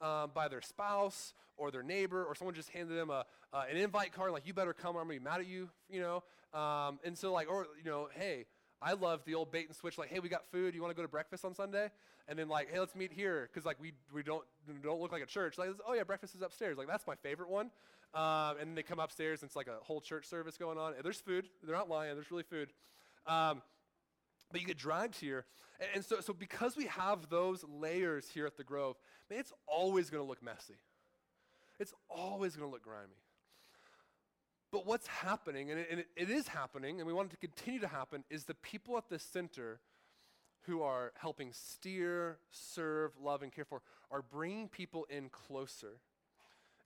[0.00, 3.76] um, by their spouse or their neighbor, or someone just handed them a, uh, an
[3.76, 6.22] invite card, like, you better come or I'm to be mad at you, you know?
[6.58, 8.46] Um, and so, like, or, you know, hey,
[8.82, 10.74] I love the old bait and switch, like, hey, we got food.
[10.74, 11.90] You want to go to breakfast on Sunday?
[12.28, 14.44] And then, like, hey, let's meet here, because, like, we, we don't,
[14.82, 15.58] don't look like a church.
[15.58, 16.78] Like, oh, yeah, breakfast is upstairs.
[16.78, 17.70] Like, that's my favorite one.
[18.14, 20.94] Um, and then they come upstairs, and it's like a whole church service going on.
[20.94, 21.48] And there's food.
[21.62, 22.14] They're not lying.
[22.14, 22.72] There's really food.
[23.26, 23.62] Um,
[24.50, 25.44] but you get dragged here.
[25.78, 28.96] And, and, so, so because we have those layers here at the Grove,
[29.28, 30.76] man, it's always going to look messy.
[31.78, 33.08] It's always going to look grimy.
[34.72, 37.80] But what's happening, and, it, and it, is happening, and we want it to continue
[37.80, 39.80] to happen, is the people at the center
[40.62, 45.98] who are helping steer, serve, love, and care for are bringing people in closer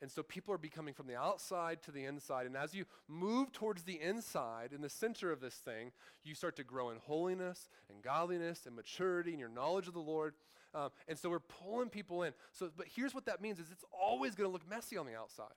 [0.04, 2.44] and so people are becoming from the outside to the inside.
[2.44, 5.92] And as you move towards the inside, in the center of this thing,
[6.24, 10.00] you start to grow in holiness and godliness and maturity and your knowledge of the
[10.00, 10.34] Lord.
[10.74, 12.34] Um, and so we're pulling people in.
[12.52, 15.16] So, but here's what that means: is it's always going to look messy on the
[15.16, 15.54] outside,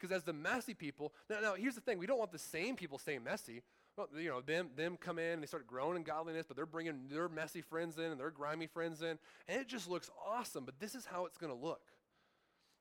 [0.00, 1.12] because as the messy people.
[1.28, 3.62] Now, now here's the thing: we don't want the same people staying messy.
[3.96, 6.66] Well, you know, them them come in and they start growing in godliness, but they're
[6.66, 10.64] bringing their messy friends in and their grimy friends in, and it just looks awesome.
[10.64, 11.82] But this is how it's going to look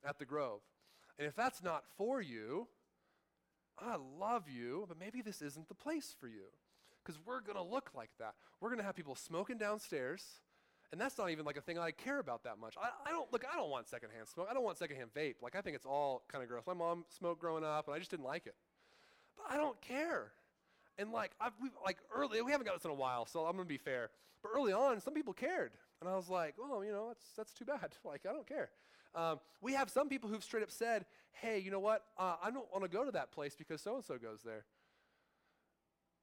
[0.08, 0.62] at the Grove.
[1.18, 2.68] And if that's not for you,
[3.80, 6.46] I love you, but maybe this isn't the place for you.
[7.04, 8.36] Because we're going to look like that.
[8.60, 10.24] We're going to have people smoking downstairs,
[10.92, 12.76] and that's not even like a thing I care about that much.
[12.82, 13.44] I, I don't look.
[13.52, 14.48] I don't want secondhand smoke.
[14.50, 15.36] I don't want secondhand vape.
[15.42, 16.64] Like I think it's all kind of gross.
[16.66, 18.56] My mom smoked growing up, and I just didn't like it.
[19.36, 20.32] But I don't care.
[20.98, 23.54] And like I've we, like early, we haven't got this in a while, so I'm
[23.54, 24.10] gonna be fair.
[24.42, 27.54] But early on, some people cared, and I was like, oh, you know, that's that's
[27.54, 27.96] too bad.
[28.06, 28.70] Like I don't care.
[29.16, 32.04] Um, we have some people who've straight up said, hey, you know what?
[32.18, 34.66] Uh, I don't want to go to that place because so and so goes there.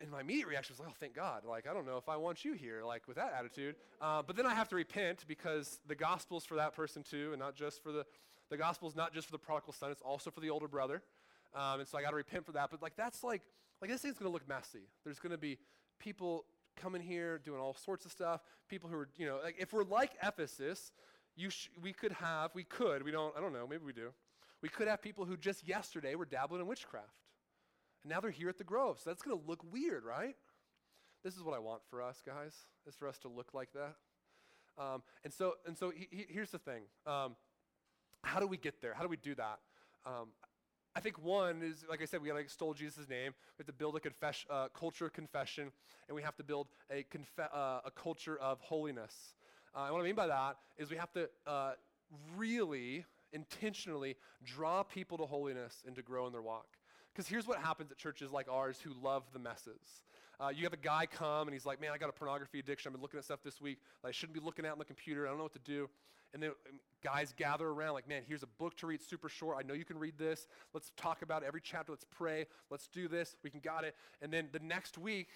[0.01, 1.45] And my immediate reaction was like, oh, thank God.
[1.49, 3.77] Like, I don't know if I want you here, like, with that attitude.
[4.01, 7.39] Uh, but then I have to repent because the gospel's for that person too, and
[7.39, 8.05] not just for the,
[8.51, 11.03] the gospel's not just for the prodigal son, it's also for the older brother.
[11.55, 12.71] Um, and so I got to repent for that.
[12.71, 13.43] But, like, that's like,
[13.81, 14.89] like, this thing's going to look messy.
[15.05, 15.59] There's going to be
[16.01, 16.45] people
[16.77, 18.41] coming here doing all sorts of stuff.
[18.69, 20.91] People who are, you know, like, if we're like Ephesus,
[21.37, 24.11] you sh- we could have, we could, we don't, I don't know, maybe we do.
[24.61, 27.24] We could have people who just yesterday were dabbling in witchcraft.
[28.05, 29.01] And now they're here at the Grove.
[29.03, 30.37] So that's going to look weird, right?
[31.25, 32.55] This is what I want for us, guys,
[32.87, 33.97] is for us to look like that.
[34.79, 36.83] Um, and so, and so he, he, here's the thing.
[37.07, 37.35] Um,
[38.23, 38.93] how do we get there?
[38.95, 39.59] How do we do that?
[40.05, 40.29] Um,
[40.95, 43.33] I think one is, like I said, we got to extol Jesus' name.
[43.59, 45.73] We have to build a confess, uh, culture of confession,
[46.09, 49.35] and we have to build a, confe- uh, a culture of holiness.
[49.75, 51.73] Uh, and what I mean by that is we have to uh,
[52.37, 56.67] really intentionally draw people to holiness and to grow in their walk.
[57.15, 60.03] Because here's what happens at churches like ours who love the messes.
[60.41, 62.89] Uh, you have a guy come and he's like, Man, I got a pornography addiction.
[62.89, 64.85] I've been looking at stuff this week that I shouldn't be looking at on the
[64.85, 65.27] computer.
[65.27, 65.89] I don't know what to do.
[66.33, 69.57] And then um, guys gather around, like, Man, here's a book to read, super short.
[69.59, 70.49] I know you can read this.
[70.73, 71.93] Let's talk about every chapter.
[71.93, 72.47] Let's pray.
[72.71, 73.37] Let's do this.
[73.45, 73.95] We can got it.
[74.21, 75.29] And then the next week,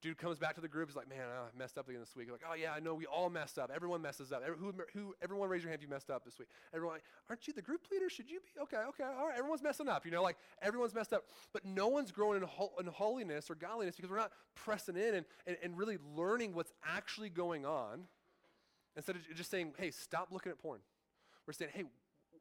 [0.00, 0.88] Dude comes back to the group.
[0.88, 2.30] He's like, man, I messed up again this week.
[2.30, 3.72] Like, oh yeah, I know we all messed up.
[3.74, 4.42] Everyone messes up.
[4.46, 6.46] Every, who, who, everyone raise your hand if you messed up this week.
[6.72, 8.08] Everyone, like, aren't you the group leader?
[8.08, 8.60] Should you be?
[8.62, 9.36] Okay, okay, all right.
[9.36, 10.04] Everyone's messing up.
[10.04, 11.24] You know, like everyone's messed up.
[11.52, 15.16] But no one's growing in, ho- in holiness or godliness because we're not pressing in
[15.16, 18.04] and, and, and really learning what's actually going on.
[18.94, 20.80] Instead of just saying, hey, stop looking at porn.
[21.46, 21.84] We're saying, hey,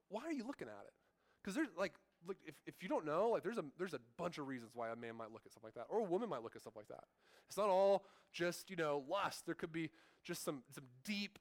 [0.10, 0.94] why are you looking at it?
[1.42, 1.94] Because there's like
[2.26, 4.90] look, if, if you don't know, like there's a, there's a bunch of reasons why
[4.90, 6.80] a man might look at something like that, or a woman might look at something
[6.80, 7.06] like that.
[7.48, 9.46] It's not all just, you know, lust.
[9.46, 9.90] There could be
[10.24, 11.40] just some, some deep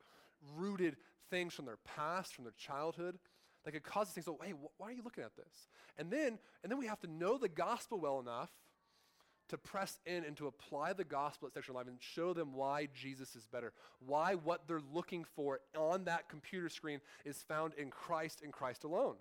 [0.57, 0.97] rooted
[1.31, 3.19] things from their past, from their childhood,
[3.65, 4.27] that could cause things.
[4.27, 5.69] So, hey, wh- why are you looking at this?
[5.99, 8.51] And then, and then we have to know the gospel well enough
[9.49, 12.89] to press in and to apply the gospel at sexual life and show them why
[12.95, 13.73] Jesus is better,
[14.05, 18.85] why what they're looking for on that computer screen is found in Christ and Christ
[18.85, 19.17] alone.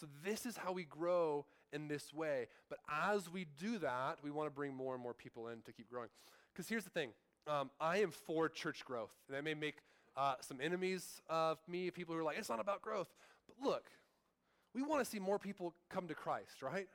[0.00, 2.46] So, this is how we grow in this way.
[2.70, 5.72] But as we do that, we want to bring more and more people in to
[5.72, 6.08] keep growing.
[6.52, 7.10] Because here's the thing
[7.46, 9.12] um, I am for church growth.
[9.28, 9.76] And that may make
[10.16, 13.08] uh, some enemies of me, people who are like, it's not about growth.
[13.46, 13.90] But look,
[14.74, 16.88] we want to see more people come to Christ, right?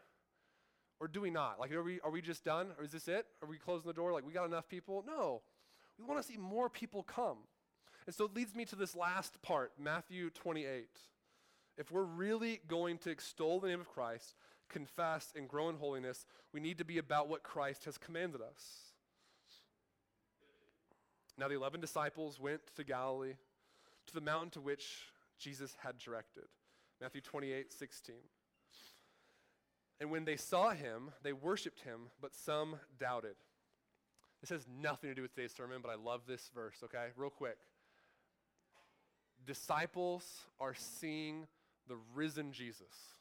[1.00, 1.60] Or do we not?
[1.60, 2.70] Like, are we, are we just done?
[2.80, 3.26] Or is this it?
[3.42, 4.14] Are we closing the door?
[4.14, 5.04] Like, we got enough people?
[5.06, 5.42] No.
[6.00, 7.38] We want to see more people come.
[8.08, 10.88] And so it leads me to this last part, Matthew 28.
[11.78, 14.36] If we're really going to extol the name of Christ,
[14.70, 18.92] confess, and grow in holiness, we need to be about what Christ has commanded us.
[21.38, 23.36] Now, the 11 disciples went to Galilee,
[24.08, 26.46] to the mountain to which Jesus had directed.
[27.02, 28.16] Matthew 28 16.
[30.00, 33.36] And when they saw him, they worshiped him, but some doubted.
[34.42, 37.08] This has nothing to do with today's sermon, but I love this verse, okay?
[37.16, 37.58] Real quick.
[39.46, 40.26] Disciples
[40.60, 41.48] are seeing
[41.88, 43.16] the risen Jesus.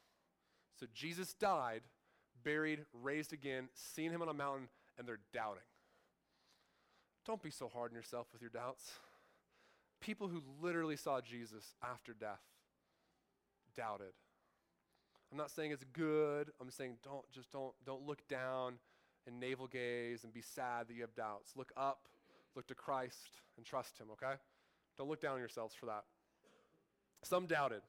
[0.78, 1.82] So Jesus died,
[2.42, 5.62] buried, raised again, seen him on a mountain, and they're doubting.
[7.26, 8.92] Don't be so hard on yourself with your doubts.
[10.00, 12.42] People who literally saw Jesus after death
[13.76, 14.12] doubted.
[15.32, 16.50] I'm not saying it's good.
[16.60, 18.74] I'm saying don't just don't don't look down
[19.26, 21.52] and navel gaze and be sad that you have doubts.
[21.56, 22.08] Look up,
[22.54, 24.34] look to Christ and trust him, okay?
[24.98, 26.04] Don't look down on yourselves for that.
[27.22, 27.80] Some doubted.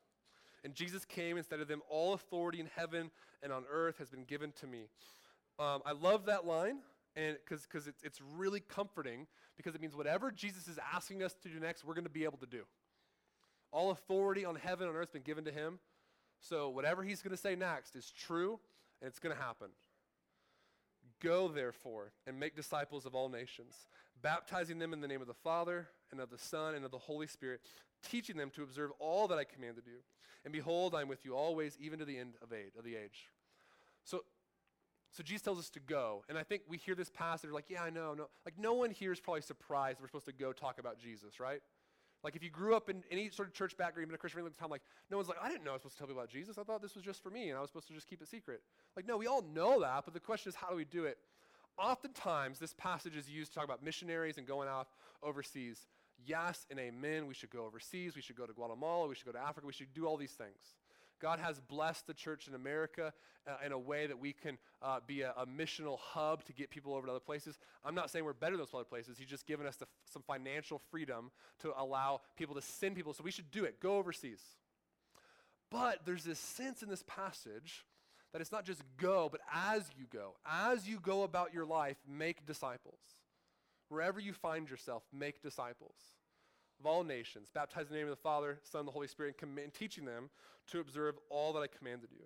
[0.65, 3.11] And Jesus came instead of them, All authority in heaven
[3.43, 4.87] and on earth has been given to me.
[5.59, 6.79] Um, I love that line
[7.15, 11.49] and because it's, it's really comforting because it means whatever Jesus is asking us to
[11.49, 12.63] do next, we're going to be able to do.
[13.71, 15.79] All authority on heaven and earth has been given to him.
[16.41, 18.59] So whatever he's going to say next is true
[19.01, 19.67] and it's going to happen.
[21.25, 23.87] Go, therefore, and make disciples of all nations,
[24.21, 26.99] baptizing them in the name of the Father, and of the Son, and of the
[26.99, 27.61] Holy Spirit,
[28.07, 29.97] teaching them to observe all that I commanded you.
[30.43, 32.95] And behold, I am with you always, even to the end of, age, of the
[32.95, 33.31] age.
[34.03, 34.21] So,
[35.11, 36.23] so Jesus tells us to go.
[36.29, 38.13] And I think we hear this passage, like, yeah, I know.
[38.13, 38.27] No.
[38.45, 41.61] Like, no one here is probably surprised we're supposed to go talk about Jesus, right?
[42.25, 44.41] Like, if you grew up in any sort of church background, you've been a Christian
[44.41, 46.21] long time, like, no one's like, I didn't know I was supposed to tell people
[46.23, 46.57] about Jesus.
[46.57, 48.27] I thought this was just for me, and I was supposed to just keep it
[48.27, 48.61] secret.
[48.95, 51.19] Like, no, we all know that, but the question is, how do we do it?
[51.77, 54.87] Oftentimes, this passage is used to talk about missionaries and going off
[55.21, 55.85] overseas.
[56.25, 57.27] Yes and amen.
[57.27, 58.15] We should go overseas.
[58.15, 59.07] We should go to Guatemala.
[59.07, 59.67] We should go to Africa.
[59.67, 60.73] We should do all these things.
[61.21, 63.13] God has blessed the church in America
[63.47, 66.69] uh, in a way that we can uh, be a, a, missional hub to get
[66.69, 67.57] people over to other places.
[67.83, 69.17] I'm not saying we're better than those other places.
[69.17, 73.13] He's just given us the, some financial freedom to allow people to send people.
[73.13, 73.79] So we should do it.
[73.79, 74.41] Go overseas.
[75.71, 77.85] But there's this sense in this passage
[78.33, 81.97] that it's not just go, but as you go, as you go about your life,
[82.07, 82.99] make disciples.
[83.89, 85.95] Wherever you find yourself, make disciples
[86.79, 89.35] of all nations, baptizing in the name of the Father, Son, and the Holy Spirit,
[89.41, 90.29] and, and teaching them
[90.67, 92.25] to observe all that I commanded you.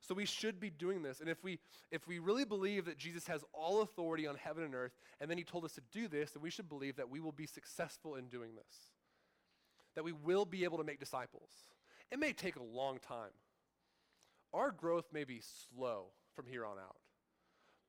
[0.00, 1.20] So we should be doing this.
[1.20, 1.60] And if we
[1.92, 5.38] if we really believe that Jesus has all authority on heaven and earth, and then
[5.38, 8.16] he told us to do this, then we should believe that we will be successful
[8.16, 8.90] in doing this.
[9.94, 11.50] That we will be able to make disciples.
[12.10, 13.30] It may take a long time.
[14.52, 16.96] Our growth may be slow from here on out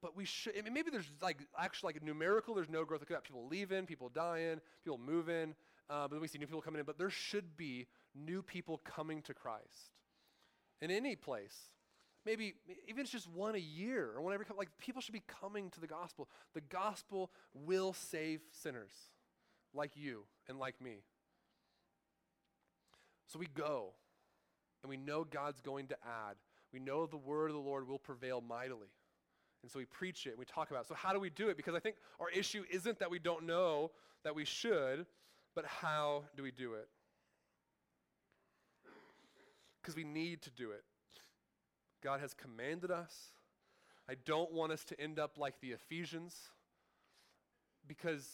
[0.04, 0.54] but we should.
[0.60, 2.54] I mean, maybe there's like actually like numerical.
[2.54, 3.00] There's no growth.
[3.00, 5.56] Look at people leaving, people dying, people moving.
[5.90, 6.86] Uh, but we see new people coming in.
[6.86, 9.92] But there should be new people coming to Christ
[10.82, 11.56] in any place.
[12.26, 12.54] Maybe
[12.88, 14.46] even it's just one a year or whenever.
[14.58, 16.30] Like people should be coming to the gospel.
[16.54, 18.94] The gospel will save sinners
[19.74, 21.04] like you and like me.
[23.28, 23.94] So we go.
[24.84, 26.36] and we know God's going to add.
[26.72, 28.90] We know the word of the Lord will prevail mightily.
[29.64, 30.88] And so we preach it and we talk about it.
[30.88, 31.58] So, how do we do it?
[31.58, 33.92] Because I think our issue isn't that we don't know
[34.24, 35.06] that we should,
[35.56, 36.88] but how do we do it?
[39.82, 40.84] Because we need to do it.
[42.02, 43.32] God has commanded us.
[44.10, 46.36] I don't want us to end up like the Ephesians,
[47.88, 48.28] because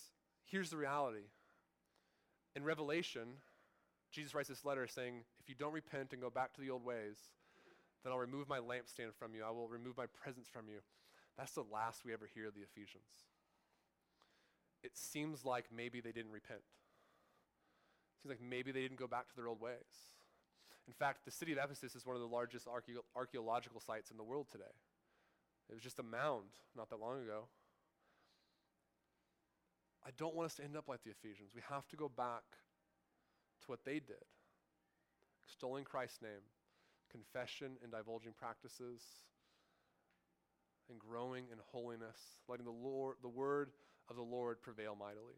[0.45, 1.27] here's the reality.
[2.55, 3.27] In Revelation,
[4.11, 6.83] Jesus writes this letter saying, If you don't repent and go back to the old
[6.83, 7.17] ways,
[8.03, 9.43] then I'll remove my lampstand from you.
[9.45, 10.79] I will remove my presence from you.
[11.37, 13.27] That's the last we ever hear of the Ephesians.
[14.83, 16.61] It seems like maybe they didn't repent.
[18.21, 20.13] Seems like maybe they didn't go back to their old ways.
[20.87, 24.17] In fact, the city of Ephesus is one of the largest archae- archaeological sites in
[24.17, 24.75] the world today.
[25.69, 27.47] It was just a mound not that long ago.
[30.05, 31.51] I don't want us to end up like the Ephesians.
[31.53, 32.43] We have to go back
[33.61, 34.25] to what they did
[35.45, 36.45] extolling Christ's name,
[37.11, 39.01] confession and divulging practices,
[40.89, 42.17] and growing in holiness,
[42.47, 43.71] letting the Lord, the word
[44.09, 45.35] of the Lord prevail mightily.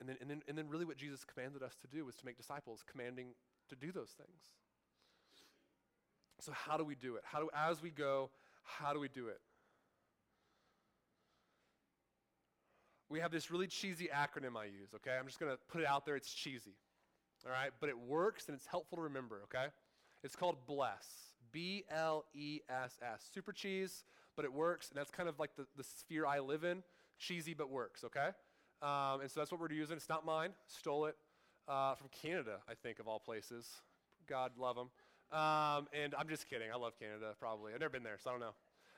[0.00, 2.26] And then, and, then, and then really what Jesus commanded us to do was to
[2.26, 3.28] make disciples, commanding
[3.68, 4.52] to do those things.
[6.40, 7.22] So how do we do it?
[7.24, 8.30] How do as we go,
[8.62, 9.40] how do we do it?
[13.10, 15.16] We have this really cheesy acronym I use, okay?
[15.18, 16.14] I'm just going to put it out there.
[16.14, 16.76] It's cheesy.
[17.46, 17.70] All right?
[17.80, 19.66] But it works and it's helpful to remember, okay?
[20.22, 21.28] It's called BLESS.
[21.50, 23.26] B L E S S.
[23.32, 24.04] Super cheese,
[24.36, 24.90] but it works.
[24.90, 26.82] And that's kind of like the, the sphere I live in.
[27.18, 28.28] Cheesy, but works, okay?
[28.82, 29.96] Um, and so that's what we're using.
[29.96, 30.50] It's not mine.
[30.66, 31.16] Stole it
[31.66, 33.66] uh, from Canada, I think, of all places.
[34.28, 34.90] God love them.
[35.30, 36.68] Um, and I'm just kidding.
[36.72, 37.74] I love Canada, probably.
[37.74, 38.54] I've never been there, so I don't know.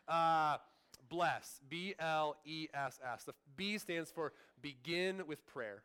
[0.09, 0.57] Uh,
[1.09, 1.61] bless.
[1.69, 3.25] B L E S S.
[3.25, 5.83] The B stands for begin with prayer.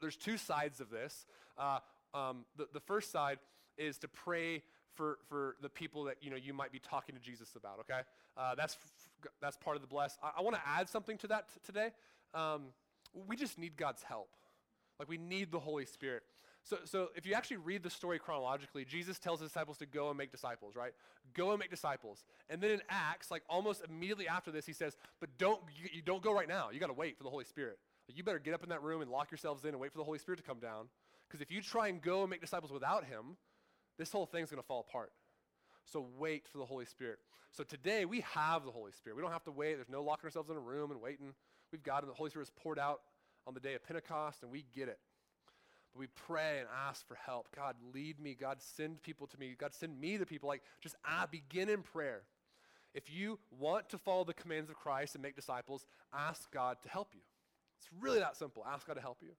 [0.00, 1.26] There's two sides of this.
[1.58, 1.78] Uh,
[2.14, 3.38] um, the, the first side
[3.76, 4.62] is to pray
[4.94, 7.80] for, for the people that you know you might be talking to Jesus about.
[7.80, 8.00] Okay,
[8.36, 10.18] uh, that's f- that's part of the bless.
[10.22, 11.90] I, I want to add something to that t- today.
[12.34, 12.66] Um,
[13.26, 14.30] we just need God's help.
[14.98, 16.22] Like we need the Holy Spirit.
[16.62, 20.10] So, so if you actually read the story chronologically, Jesus tells his disciples to go
[20.10, 20.92] and make disciples, right?
[21.32, 22.22] Go and make disciples.
[22.50, 26.02] And then in Acts, like almost immediately after this, he says, "But don't you, you
[26.02, 26.68] don't go right now.
[26.70, 27.78] You got to wait for the Holy Spirit.
[28.08, 29.98] Like, you better get up in that room and lock yourselves in and wait for
[29.98, 30.88] the Holy Spirit to come down.
[31.28, 33.36] Because if you try and go and make disciples without Him,
[33.98, 35.12] this whole thing's going to fall apart.
[35.86, 37.18] So wait for the Holy Spirit.
[37.52, 39.16] So today we have the Holy Spirit.
[39.16, 39.74] We don't have to wait.
[39.74, 41.34] There's no locking ourselves in a room and waiting.
[41.72, 42.06] We've got it.
[42.06, 43.00] The Holy Spirit is poured out
[43.46, 44.98] on the day of Pentecost, and we get it.
[45.92, 47.48] But we pray and ask for help.
[47.54, 48.36] God, lead me.
[48.38, 49.54] God, send people to me.
[49.58, 50.48] God, send me to people.
[50.48, 52.22] Like, just ah, begin in prayer.
[52.94, 56.88] If you want to follow the commands of Christ and make disciples, ask God to
[56.88, 57.20] help you.
[57.78, 58.64] It's really that simple.
[58.68, 59.30] Ask God to help you.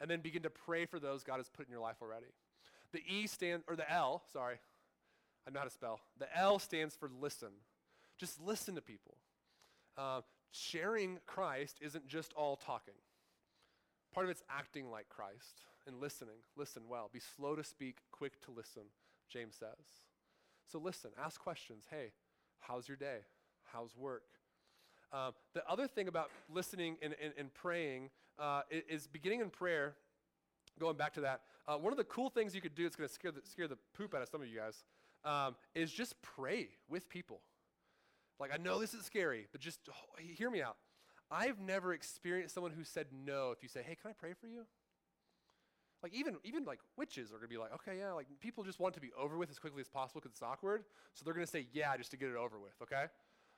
[0.00, 2.26] And then begin to pray for those God has put in your life already.
[2.92, 4.56] The E stands, or the L, sorry,
[5.46, 6.00] I know how to spell.
[6.18, 7.50] The L stands for listen.
[8.18, 9.16] Just listen to people.
[9.96, 10.20] Uh,
[10.50, 12.94] sharing Christ isn't just all talking.
[14.12, 16.36] Part of it's acting like Christ and listening.
[16.56, 17.10] Listen well.
[17.12, 18.82] Be slow to speak, quick to listen,
[19.28, 19.86] James says.
[20.70, 21.84] So listen, ask questions.
[21.90, 22.12] Hey,
[22.60, 23.18] how's your day?
[23.72, 24.24] How's work?
[25.12, 29.94] Um, the other thing about listening and, and, and praying uh, is, beginning in prayer,
[30.78, 33.08] going back to that, uh, one of the cool things you could do, it's going
[33.08, 34.84] to scare the, scare the poop out of some of you guys,
[35.24, 37.40] um, is just pray with people.
[38.40, 40.76] Like, I know this is scary, but just oh, hear me out.
[41.30, 44.48] I've never experienced someone who said no if you say, hey, can I pray for
[44.48, 44.64] you?
[46.02, 48.94] Like even even like witches are gonna be like, okay, yeah, like people just want
[48.94, 51.66] to be over with as quickly as possible because it's awkward, so they're gonna say
[51.72, 53.04] yeah just to get it over with, okay?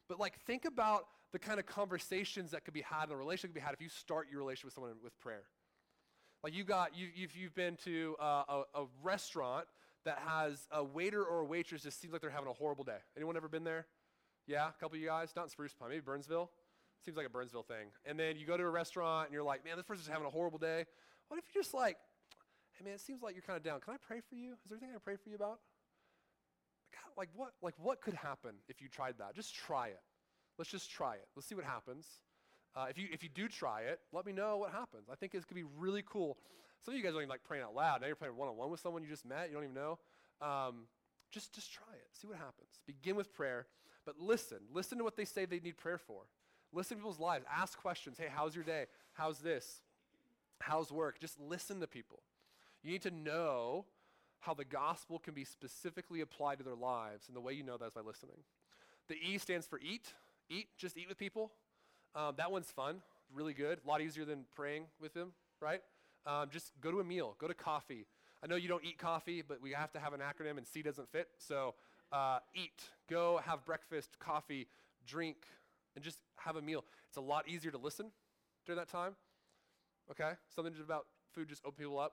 [0.09, 3.51] But like think about the kind of conversations that could be had in a relationship
[3.51, 5.45] could be had if you start your relationship with someone with prayer.
[6.43, 9.67] Like you got you if you've been to uh, a, a restaurant
[10.05, 12.99] that has a waiter or a waitress just seems like they're having a horrible day.
[13.17, 13.87] Anyone ever been there?
[14.47, 16.51] Yeah, a couple of you guys, not in Spruce Pine, maybe Burnsville.
[17.05, 17.89] Seems like a Burnsville thing.
[18.05, 20.31] And then you go to a restaurant and you're like, man, this person's having a
[20.31, 20.85] horrible day.
[21.29, 21.97] What if you just like,
[22.73, 23.81] hey man, it seems like you're kind of down.
[23.81, 24.53] Can I pray for you?
[24.53, 25.59] Is there anything I can pray for you about?
[26.93, 27.53] God, like what?
[27.63, 29.35] Like what could happen if you tried that?
[29.35, 30.01] Just try it.
[30.59, 31.27] Let's just try it.
[31.35, 32.07] Let's see what happens.
[32.77, 35.09] Uh, if you if you do try it, let me know what happens.
[35.11, 36.39] I think it's gonna be really cool.
[36.85, 38.01] Some of you guys are even like praying out loud.
[38.01, 39.49] Now you're praying one on one with someone you just met.
[39.49, 39.99] You don't even know.
[40.41, 40.87] Um,
[41.31, 42.07] just just try it.
[42.13, 42.81] See what happens.
[42.87, 43.67] Begin with prayer,
[44.05, 44.59] but listen.
[44.73, 46.23] Listen to what they say they need prayer for.
[46.73, 47.45] Listen to people's lives.
[47.55, 48.19] Ask questions.
[48.19, 48.87] Hey, how's your day?
[49.13, 49.83] How's this?
[50.61, 51.21] How's work?
[51.21, 52.23] Just listen to people.
[52.83, 53.85] You need to know
[54.41, 57.77] how the gospel can be specifically applied to their lives, and the way you know
[57.77, 58.39] that is by listening.
[59.09, 60.15] The E stands for eat.
[60.49, 61.53] Eat, just eat with people.
[62.15, 65.81] Um, that one's fun, really good, a lot easier than praying with them, right?
[66.27, 68.07] Um, just go to a meal, go to coffee.
[68.43, 70.83] I know you don't eat coffee, but we have to have an acronym, and C
[70.83, 71.29] doesn't fit.
[71.39, 71.75] So
[72.13, 74.69] uh, eat, go have breakfast, coffee,
[75.07, 75.39] drink,
[75.95, 76.85] and just have a meal.
[77.09, 78.11] It's a lot easier to listen
[78.67, 79.15] during that time.
[80.11, 80.33] Okay?
[80.55, 82.13] Something about food just open people up.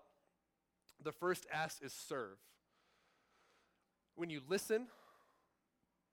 [1.04, 2.38] The first S is serve.
[4.16, 4.88] When you listen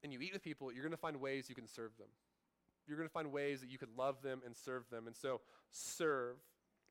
[0.03, 2.09] and you eat with people, you're going to find ways you can serve them.
[2.87, 5.07] You're going to find ways that you can love them and serve them.
[5.07, 5.41] And so,
[5.73, 6.37] serve.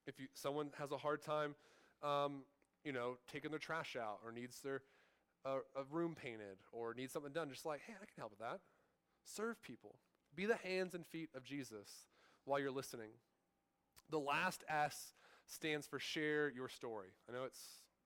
[0.07, 1.55] If you, someone has a hard time,
[2.03, 2.43] um,
[2.83, 4.81] you know, taking their trash out or needs their
[5.45, 8.39] uh, a room painted or needs something done, just like, hey, I can help with
[8.39, 8.59] that.
[9.23, 9.95] Serve people.
[10.35, 11.89] Be the hands and feet of Jesus
[12.45, 13.09] while you're listening.
[14.09, 15.13] The last S
[15.45, 17.09] stands for share your story.
[17.29, 17.59] I know it's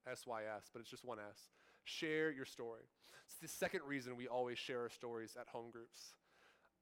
[0.06, 1.50] SYS, but it's just one S.
[1.84, 2.84] Share your story.
[3.26, 6.14] It's the second reason we always share our stories at home groups.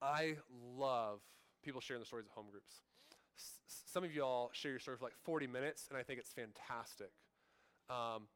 [0.01, 0.37] I
[0.75, 1.19] love
[1.63, 2.81] people sharing their stories at home groups.
[3.37, 6.31] S- some of y'all share your story for like 40 minutes, and I think it's
[6.31, 7.11] fantastic.
[7.89, 8.27] Um,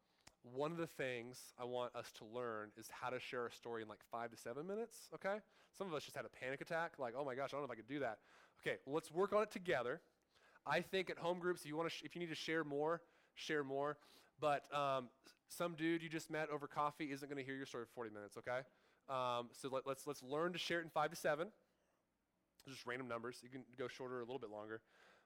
[0.42, 3.82] one of the things I want us to learn is how to share a story
[3.82, 5.36] in like five to seven minutes, okay?
[5.76, 7.66] Some of us just had a panic attack, like, oh my gosh, I don't know
[7.66, 8.18] if I could do that.
[8.60, 10.00] Okay, well, let's work on it together.
[10.66, 12.64] I think at home groups, if you, want to sh- if you need to share
[12.64, 13.02] more,
[13.34, 13.98] share more.
[14.40, 15.08] But um,
[15.48, 18.10] some dude you just met over coffee isn't going to hear your story for 40
[18.10, 18.60] minutes, okay?
[19.08, 21.48] Um, so let, let's, let's learn to share it in five to seven.
[22.68, 23.38] Just random numbers.
[23.42, 24.80] You can go shorter or a little bit longer.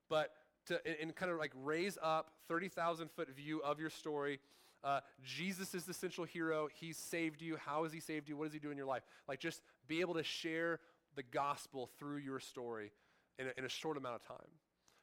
[0.09, 0.31] But
[0.67, 4.41] to, and, and kind of like raise up 30,000 foot view of your story.
[4.85, 6.69] Uh, Jesus is the central hero.
[6.73, 7.57] He saved you.
[7.57, 8.37] How has he saved you?
[8.37, 9.03] What does he do in your life?
[9.29, 10.81] Like just be able to share
[11.15, 12.93] the gospel through your story
[13.39, 14.49] in a, in a short amount of time.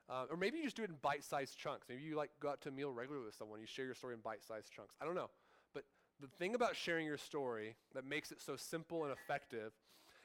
[0.09, 1.87] Uh, or maybe you just do it in bite-sized chunks.
[1.89, 3.59] Maybe you like go out to a meal regularly with someone.
[3.59, 4.95] You share your story in bite-sized chunks.
[5.01, 5.29] I don't know.
[5.73, 5.83] But
[6.19, 9.71] the thing about sharing your story that makes it so simple and effective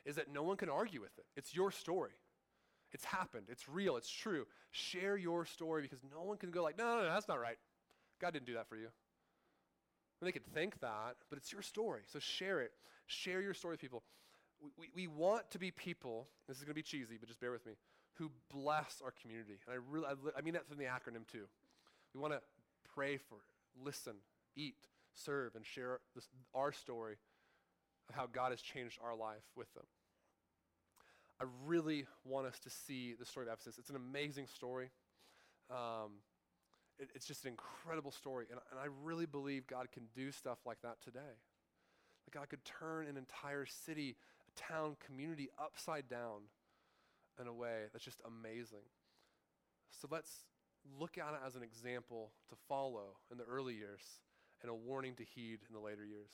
[0.05, 1.25] is that no one can argue with it.
[1.37, 2.13] It's your story.
[2.93, 3.47] It's happened.
[3.49, 3.97] It's real.
[3.97, 4.47] It's true.
[4.71, 7.59] Share your story because no one can go like, no, no, no, that's not right.
[8.21, 8.89] God didn't do that for you.
[10.21, 12.03] They could think that, but it's your story.
[12.07, 12.73] So share it.
[13.07, 14.03] Share your story with people.
[14.61, 17.41] We, we, we want to be people, this is going to be cheesy, but just
[17.41, 17.75] bear with me,
[18.15, 19.59] who bless our community.
[19.67, 21.45] And I really, I, I mean that from the acronym too.
[22.15, 22.41] We want to
[22.93, 23.37] pray for,
[23.83, 24.15] listen,
[24.57, 24.75] eat,
[25.15, 27.17] serve, and share this, our story
[28.09, 29.85] of how God has changed our life with them.
[31.41, 33.79] I really want us to see the story of Ephesus.
[33.79, 34.91] It's an amazing story.
[35.71, 36.15] Um,
[36.99, 38.47] it, it's just an incredible story.
[38.51, 41.39] And, and I really believe God can do stuff like that today.
[42.25, 44.17] That God could turn an entire city,
[44.49, 46.43] a town, community upside down
[47.41, 48.87] in a way that's just amazing.
[49.91, 50.45] So let's
[50.99, 54.03] look at it as an example to follow in the early years
[54.63, 56.31] and a warning to heed in the later years.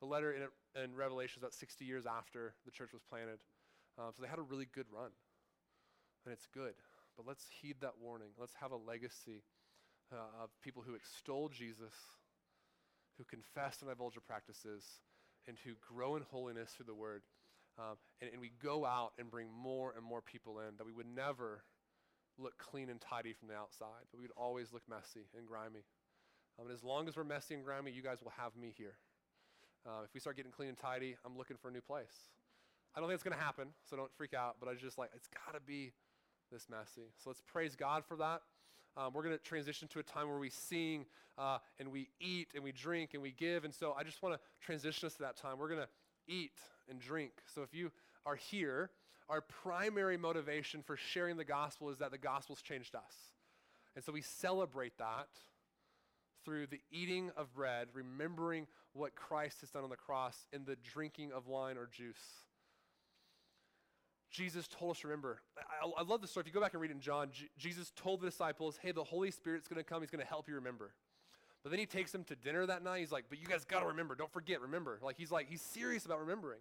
[0.00, 3.38] The letter in, in Revelation is about 60 years after the church was planted.
[3.98, 5.10] Um, so they had a really good run.
[6.24, 6.74] And it's good.
[7.16, 8.28] But let's heed that warning.
[8.38, 9.42] Let's have a legacy
[10.12, 11.94] uh, of people who extol Jesus,
[13.16, 14.84] who confess and divulge their practices,
[15.46, 17.22] and who grow in holiness through the word.
[17.78, 20.92] Um, and, and we go out and bring more and more people in, that we
[20.92, 21.62] would never
[22.38, 25.84] look clean and tidy from the outside, but we'd always look messy and grimy.
[26.58, 28.96] Um, and as long as we're messy and grimy, you guys will have me here.
[29.86, 32.30] Uh, if we start getting clean and tidy, I'm looking for a new place.
[32.94, 35.10] I don't think it's going to happen, so don't freak out, but I just like,
[35.14, 35.92] it's got to be
[36.50, 37.08] this messy.
[37.16, 38.42] So let's praise God for that.
[38.98, 41.06] Um, we're going to transition to a time where we sing
[41.38, 43.64] uh, and we eat and we drink and we give.
[43.64, 45.56] And so I just want to transition us to that time.
[45.56, 45.88] We're going to
[46.26, 46.58] eat
[46.90, 47.30] and drink.
[47.54, 47.92] So if you
[48.26, 48.90] are here,
[49.28, 53.14] our primary motivation for sharing the gospel is that the gospel's changed us.
[53.94, 55.28] And so we celebrate that
[56.44, 60.76] through the eating of bread, remembering what Christ has done on the cross, and the
[60.76, 62.16] drinking of wine or juice.
[64.30, 66.42] Jesus told us, to remember, I, I love the story.
[66.42, 69.04] If you go back and read in John, J- Jesus told the disciples, hey, the
[69.04, 70.02] Holy Spirit's going to come.
[70.02, 70.92] He's going to help you remember.
[71.62, 73.00] But then he takes them to dinner that night.
[73.00, 74.14] He's like, but you guys got to remember.
[74.14, 74.98] Don't forget, remember.
[75.02, 76.60] Like, he's like, he's serious about remembering.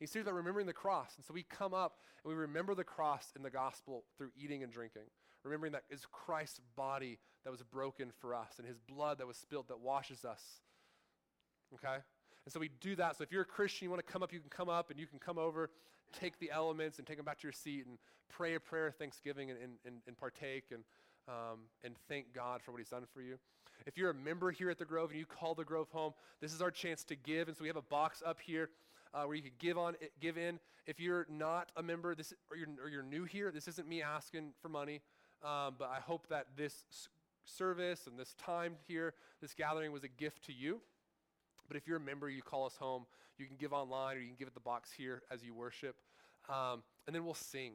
[0.00, 1.12] He's serious about remembering the cross.
[1.16, 4.62] And so we come up and we remember the cross in the gospel through eating
[4.62, 5.02] and drinking.
[5.44, 9.36] Remembering that is Christ's body that was broken for us and his blood that was
[9.36, 10.42] spilled that washes us.
[11.74, 11.98] Okay?
[12.44, 13.16] And so we do that.
[13.16, 14.98] So if you're a Christian, you want to come up, you can come up and
[14.98, 15.70] you can come over
[16.20, 18.96] take the elements and take them back to your seat and pray a prayer of
[18.96, 20.84] thanksgiving and, and, and partake and,
[21.28, 23.38] um, and thank God for what he's done for you.
[23.86, 26.54] If you're a member here at the Grove and you call the Grove home, this
[26.54, 27.48] is our chance to give.
[27.48, 28.70] And so we have a box up here
[29.12, 30.58] uh, where you can give on, give in.
[30.86, 34.02] If you're not a member, this or you're, or you're new here, this isn't me
[34.02, 35.00] asking for money,
[35.42, 36.84] um, but I hope that this
[37.44, 40.80] service and this time here, this gathering was a gift to you.
[41.68, 43.06] But if you're a member, you call us home.
[43.38, 45.96] You can give online or you can give at the box here as you worship.
[46.48, 47.72] Um, and then we'll sing.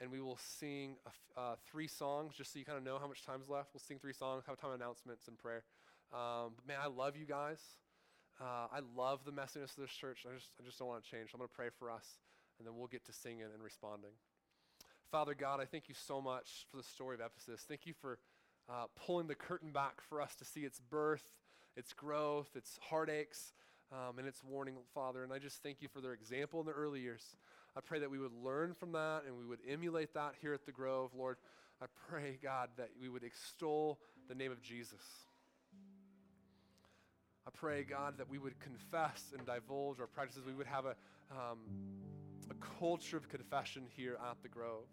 [0.00, 0.96] And we will sing
[1.36, 3.70] uh, three songs just so you kind of know how much time's left.
[3.72, 5.64] We'll sing three songs, have time announcements and prayer.
[6.12, 7.60] Um, but man, I love you guys.
[8.40, 10.26] Uh, I love the messiness of this church.
[10.30, 11.30] I just, I just don't want to change.
[11.32, 12.18] I'm going to pray for us,
[12.58, 14.12] and then we'll get to singing and responding.
[15.10, 17.64] Father God, I thank you so much for the story of Ephesus.
[17.66, 18.18] Thank you for
[18.68, 21.24] uh, pulling the curtain back for us to see its birth,
[21.76, 23.52] its growth, its heartaches,
[23.92, 25.22] um, and its warning, Father.
[25.22, 27.36] And I just thank you for their example in the early years.
[27.76, 30.64] I pray that we would learn from that and we would emulate that here at
[30.64, 31.36] the Grove, Lord.
[31.82, 33.98] I pray, God, that we would extol
[34.28, 35.02] the name of Jesus.
[37.46, 40.42] I pray, God, that we would confess and divulge our practices.
[40.46, 40.96] We would have a,
[41.30, 41.58] um,
[42.50, 44.88] a culture of confession here at the Grove.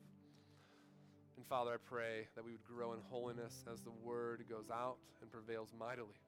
[1.38, 4.98] And Father, I pray that we would grow in holiness as the word goes out
[5.22, 6.20] and prevails mightily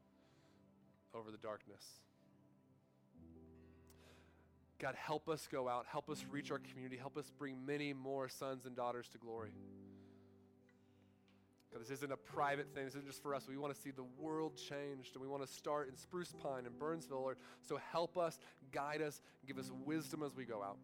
[1.16, 1.84] over the darkness.
[4.78, 5.86] God, help us go out.
[5.90, 6.98] Help us reach our community.
[6.98, 9.52] Help us bring many more sons and daughters to glory.
[11.72, 12.86] God, this isn't a private thing.
[12.86, 13.48] This isn't just for us.
[13.48, 16.66] We want to see the world changed, and we want to start in Spruce Pine
[16.66, 17.22] and Burnsville.
[17.22, 17.38] Lord.
[17.62, 18.38] So help us,
[18.72, 20.78] guide us, give us wisdom as we go out.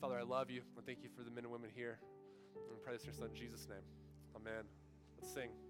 [0.00, 0.62] Father, I love you.
[0.78, 1.98] I thank you for the men and women here.
[2.54, 3.82] And pray this in your son, Jesus' name.
[4.36, 4.64] Amen.
[5.20, 5.67] Let's sing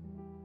[0.00, 0.37] thank you